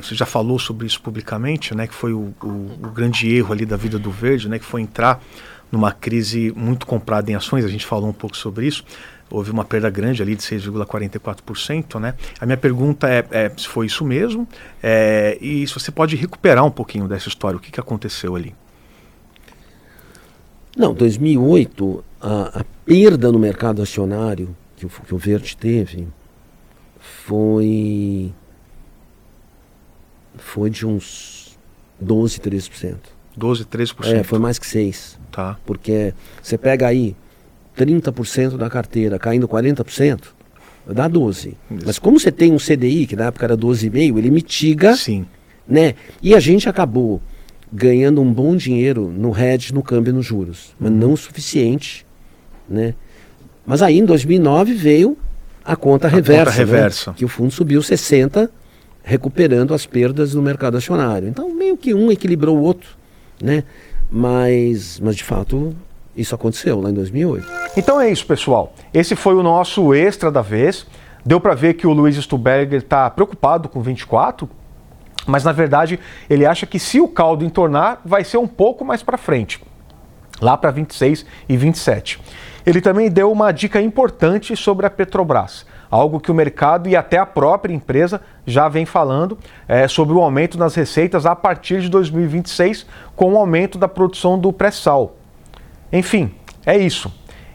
você 0.00 0.14
já 0.14 0.26
falou 0.26 0.58
sobre 0.58 0.86
isso 0.86 1.00
publicamente, 1.00 1.74
né, 1.74 1.86
que 1.86 1.94
foi 1.94 2.12
o, 2.12 2.34
o, 2.42 2.46
o, 2.46 2.90
grande 2.90 3.34
erro 3.34 3.52
ali 3.52 3.64
da 3.64 3.76
vida 3.76 3.98
do 3.98 4.10
Verde, 4.10 4.48
né, 4.48 4.58
que 4.58 4.64
foi 4.64 4.82
entrar 4.82 5.22
numa 5.70 5.90
crise 5.90 6.52
muito 6.54 6.86
comprada 6.86 7.30
em 7.30 7.34
ações, 7.34 7.64
a 7.64 7.68
gente 7.68 7.86
falou 7.86 8.10
um 8.10 8.12
pouco 8.12 8.36
sobre 8.36 8.66
isso, 8.66 8.84
houve 9.30 9.50
uma 9.50 9.64
perda 9.64 9.88
grande 9.88 10.20
ali 10.20 10.36
de 10.36 10.42
6,44%, 10.42 11.98
né? 11.98 12.14
A 12.38 12.44
minha 12.44 12.58
pergunta 12.58 13.08
é, 13.08 13.24
é, 13.30 13.48
se 13.56 13.66
foi 13.66 13.86
isso 13.86 14.04
mesmo 14.04 14.46
é, 14.82 15.38
e 15.40 15.66
se 15.66 15.72
você 15.72 15.90
pode 15.90 16.14
recuperar 16.16 16.64
um 16.64 16.70
pouquinho 16.70 17.08
dessa 17.08 17.28
história, 17.28 17.56
o 17.56 17.60
que, 17.60 17.70
que 17.70 17.80
aconteceu 17.80 18.36
ali? 18.36 18.54
Não, 20.76 20.92
2008, 20.92 22.04
a, 22.22 22.60
a 22.60 22.64
perda 22.86 23.32
no 23.32 23.38
mercado 23.38 23.82
acionário 23.82 24.54
que 24.76 24.86
o, 24.86 24.88
que 24.88 25.14
o 25.14 25.18
Verde 25.18 25.56
teve 25.56 26.06
foi 27.00 28.32
foi 30.36 30.70
de 30.70 30.86
uns 30.86 31.58
12, 32.00 32.38
13%. 32.38 32.96
12, 33.36 33.64
13%? 33.64 34.06
É, 34.06 34.22
foi 34.22 34.38
mais 34.38 34.58
que 34.58 34.66
6. 34.66 35.18
Tá. 35.30 35.58
Porque 35.66 36.14
você 36.40 36.56
pega 36.56 36.86
aí 36.86 37.16
30% 37.76 38.56
da 38.56 38.68
carteira 38.70 39.18
caindo 39.18 39.48
40%, 39.48 40.24
dá 40.86 41.08
12. 41.08 41.48
Isso. 41.48 41.86
Mas 41.86 41.98
como 41.98 42.20
você 42.20 42.30
tem 42.30 42.52
um 42.52 42.58
CDI, 42.58 43.06
que 43.06 43.16
na 43.16 43.26
época 43.26 43.46
era 43.46 43.56
12,5, 43.56 44.18
ele 44.18 44.30
mitiga. 44.30 44.94
Sim. 44.94 45.26
Né? 45.66 45.94
E 46.22 46.34
a 46.34 46.40
gente 46.40 46.68
acabou 46.68 47.20
ganhando 47.72 48.20
um 48.20 48.32
bom 48.32 48.54
dinheiro 48.54 49.08
no 49.08 49.36
hedge, 49.36 49.72
no 49.72 49.82
câmbio 49.82 50.10
e 50.10 50.14
nos 50.14 50.26
juros, 50.26 50.74
mas 50.78 50.90
uhum. 50.90 50.98
não 50.98 51.12
o 51.14 51.16
suficiente, 51.16 52.04
né? 52.72 52.94
Mas 53.64 53.82
aí 53.82 53.98
em 53.98 54.04
2009 54.04 54.74
veio 54.74 55.16
a 55.64 55.76
conta 55.76 56.08
a 56.08 56.10
reversa, 56.10 56.44
conta 56.44 56.56
reversa. 56.56 57.10
Né? 57.10 57.16
que 57.18 57.24
o 57.24 57.28
fundo 57.28 57.52
subiu 57.52 57.82
60, 57.82 58.50
recuperando 59.04 59.74
as 59.74 59.86
perdas 59.86 60.34
no 60.34 60.42
mercado 60.42 60.76
acionário. 60.76 61.28
Então 61.28 61.54
meio 61.54 61.76
que 61.76 61.94
um 61.94 62.10
equilibrou 62.10 62.56
o 62.56 62.62
outro, 62.62 62.90
né? 63.40 63.64
Mas, 64.10 64.98
mas 65.00 65.16
de 65.16 65.24
fato 65.24 65.74
isso 66.16 66.34
aconteceu 66.34 66.80
lá 66.80 66.90
em 66.90 66.94
2008. 66.94 67.46
Então 67.76 68.00
é 68.00 68.10
isso, 68.10 68.26
pessoal. 68.26 68.74
Esse 68.92 69.16
foi 69.16 69.34
o 69.34 69.42
nosso 69.42 69.94
extra 69.94 70.30
da 70.30 70.42
vez. 70.42 70.86
Deu 71.24 71.40
para 71.40 71.54
ver 71.54 71.74
que 71.74 71.86
o 71.86 71.92
Luiz 71.92 72.16
Stuberger 72.16 72.80
está 72.80 73.08
preocupado 73.08 73.68
com 73.68 73.80
24, 73.80 74.48
mas 75.26 75.44
na 75.44 75.52
verdade 75.52 75.98
ele 76.28 76.44
acha 76.44 76.66
que 76.66 76.78
se 76.78 77.00
o 77.00 77.06
caldo 77.06 77.44
entornar, 77.44 78.00
vai 78.04 78.24
ser 78.24 78.38
um 78.38 78.46
pouco 78.46 78.84
mais 78.84 79.02
para 79.02 79.16
frente, 79.16 79.62
lá 80.40 80.56
para 80.56 80.72
26 80.72 81.24
e 81.48 81.56
27. 81.56 82.20
Ele 82.64 82.80
também 82.80 83.10
deu 83.10 83.30
uma 83.30 83.52
dica 83.52 83.80
importante 83.80 84.56
sobre 84.56 84.86
a 84.86 84.90
Petrobras, 84.90 85.66
algo 85.90 86.20
que 86.20 86.30
o 86.30 86.34
mercado 86.34 86.88
e 86.88 86.96
até 86.96 87.18
a 87.18 87.26
própria 87.26 87.74
empresa 87.74 88.20
já 88.46 88.68
vem 88.68 88.86
falando 88.86 89.36
é, 89.66 89.88
sobre 89.88 90.14
o 90.14 90.20
aumento 90.20 90.56
nas 90.56 90.74
receitas 90.74 91.26
a 91.26 91.34
partir 91.34 91.80
de 91.80 91.88
2026, 91.88 92.86
com 93.16 93.34
o 93.34 93.36
aumento 93.36 93.78
da 93.78 93.88
produção 93.88 94.38
do 94.38 94.52
pré-sal. 94.52 95.16
Enfim, 95.92 96.32
é 96.64 96.78
isso. 96.78 97.12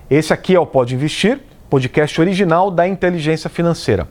Esse 0.09 0.33
aqui 0.33 0.55
é 0.55 0.59
o 0.59 0.65
Pode 0.65 0.93
Investir, 0.93 1.39
podcast 1.69 2.19
original 2.19 2.69
da 2.69 2.87
Inteligência 2.87 3.49
Financeira. 3.49 4.07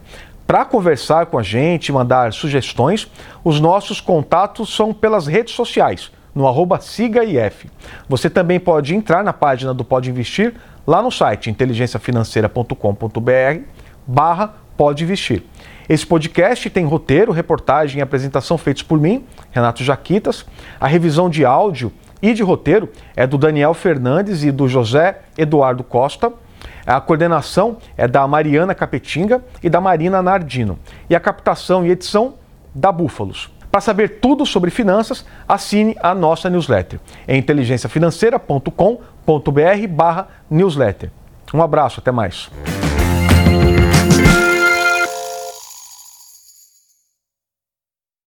Para 0.46 0.64
conversar 0.64 1.26
com 1.26 1.38
a 1.38 1.42
gente, 1.42 1.90
mandar 1.90 2.32
sugestões, 2.32 3.10
os 3.42 3.58
nossos 3.58 4.00
contatos 4.00 4.74
são 4.74 4.94
pelas 4.94 5.26
redes 5.26 5.54
sociais, 5.54 6.12
no 6.36 6.46
arroba 6.46 6.78
SigaIF. 6.78 7.68
Você 8.06 8.28
também 8.28 8.60
pode 8.60 8.94
entrar 8.94 9.24
na 9.24 9.32
página 9.32 9.72
do 9.72 9.82
Pode 9.82 10.10
Investir, 10.10 10.54
lá 10.86 11.00
no 11.00 11.10
site 11.10 11.48
inteligenciafinanceira.com.br 11.50 13.60
barra 14.06 14.54
Pode 14.76 15.02
Investir. 15.02 15.42
Esse 15.88 16.06
podcast 16.06 16.68
tem 16.68 16.84
roteiro, 16.84 17.32
reportagem 17.32 18.00
e 18.00 18.02
apresentação 18.02 18.58
feitos 18.58 18.82
por 18.82 19.00
mim, 19.00 19.24
Renato 19.50 19.82
Jaquitas. 19.82 20.44
A 20.78 20.86
revisão 20.86 21.30
de 21.30 21.42
áudio 21.44 21.90
e 22.20 22.34
de 22.34 22.42
roteiro 22.42 22.92
é 23.16 23.26
do 23.26 23.38
Daniel 23.38 23.72
Fernandes 23.72 24.44
e 24.44 24.52
do 24.52 24.68
José 24.68 25.20
Eduardo 25.38 25.82
Costa. 25.82 26.30
A 26.84 27.00
coordenação 27.00 27.78
é 27.96 28.06
da 28.06 28.26
Mariana 28.26 28.74
Capetinga 28.74 29.42
e 29.62 29.70
da 29.70 29.80
Marina 29.80 30.20
Nardino. 30.20 30.78
E 31.08 31.16
a 31.16 31.20
captação 31.20 31.86
e 31.86 31.90
edição 31.90 32.34
da 32.74 32.92
Búfalos. 32.92 33.55
Para 33.76 33.82
saber 33.82 34.20
tudo 34.22 34.46
sobre 34.46 34.70
finanças, 34.70 35.22
assine 35.46 35.94
a 36.00 36.14
nossa 36.14 36.48
newsletter 36.48 36.98
em 37.28 37.40
inteligenciafinanceira.com.br 37.40 39.88
barra 39.90 40.28
newsletter. 40.48 41.10
Um 41.52 41.62
abraço, 41.62 42.00
até 42.00 42.10
mais. 42.10 42.48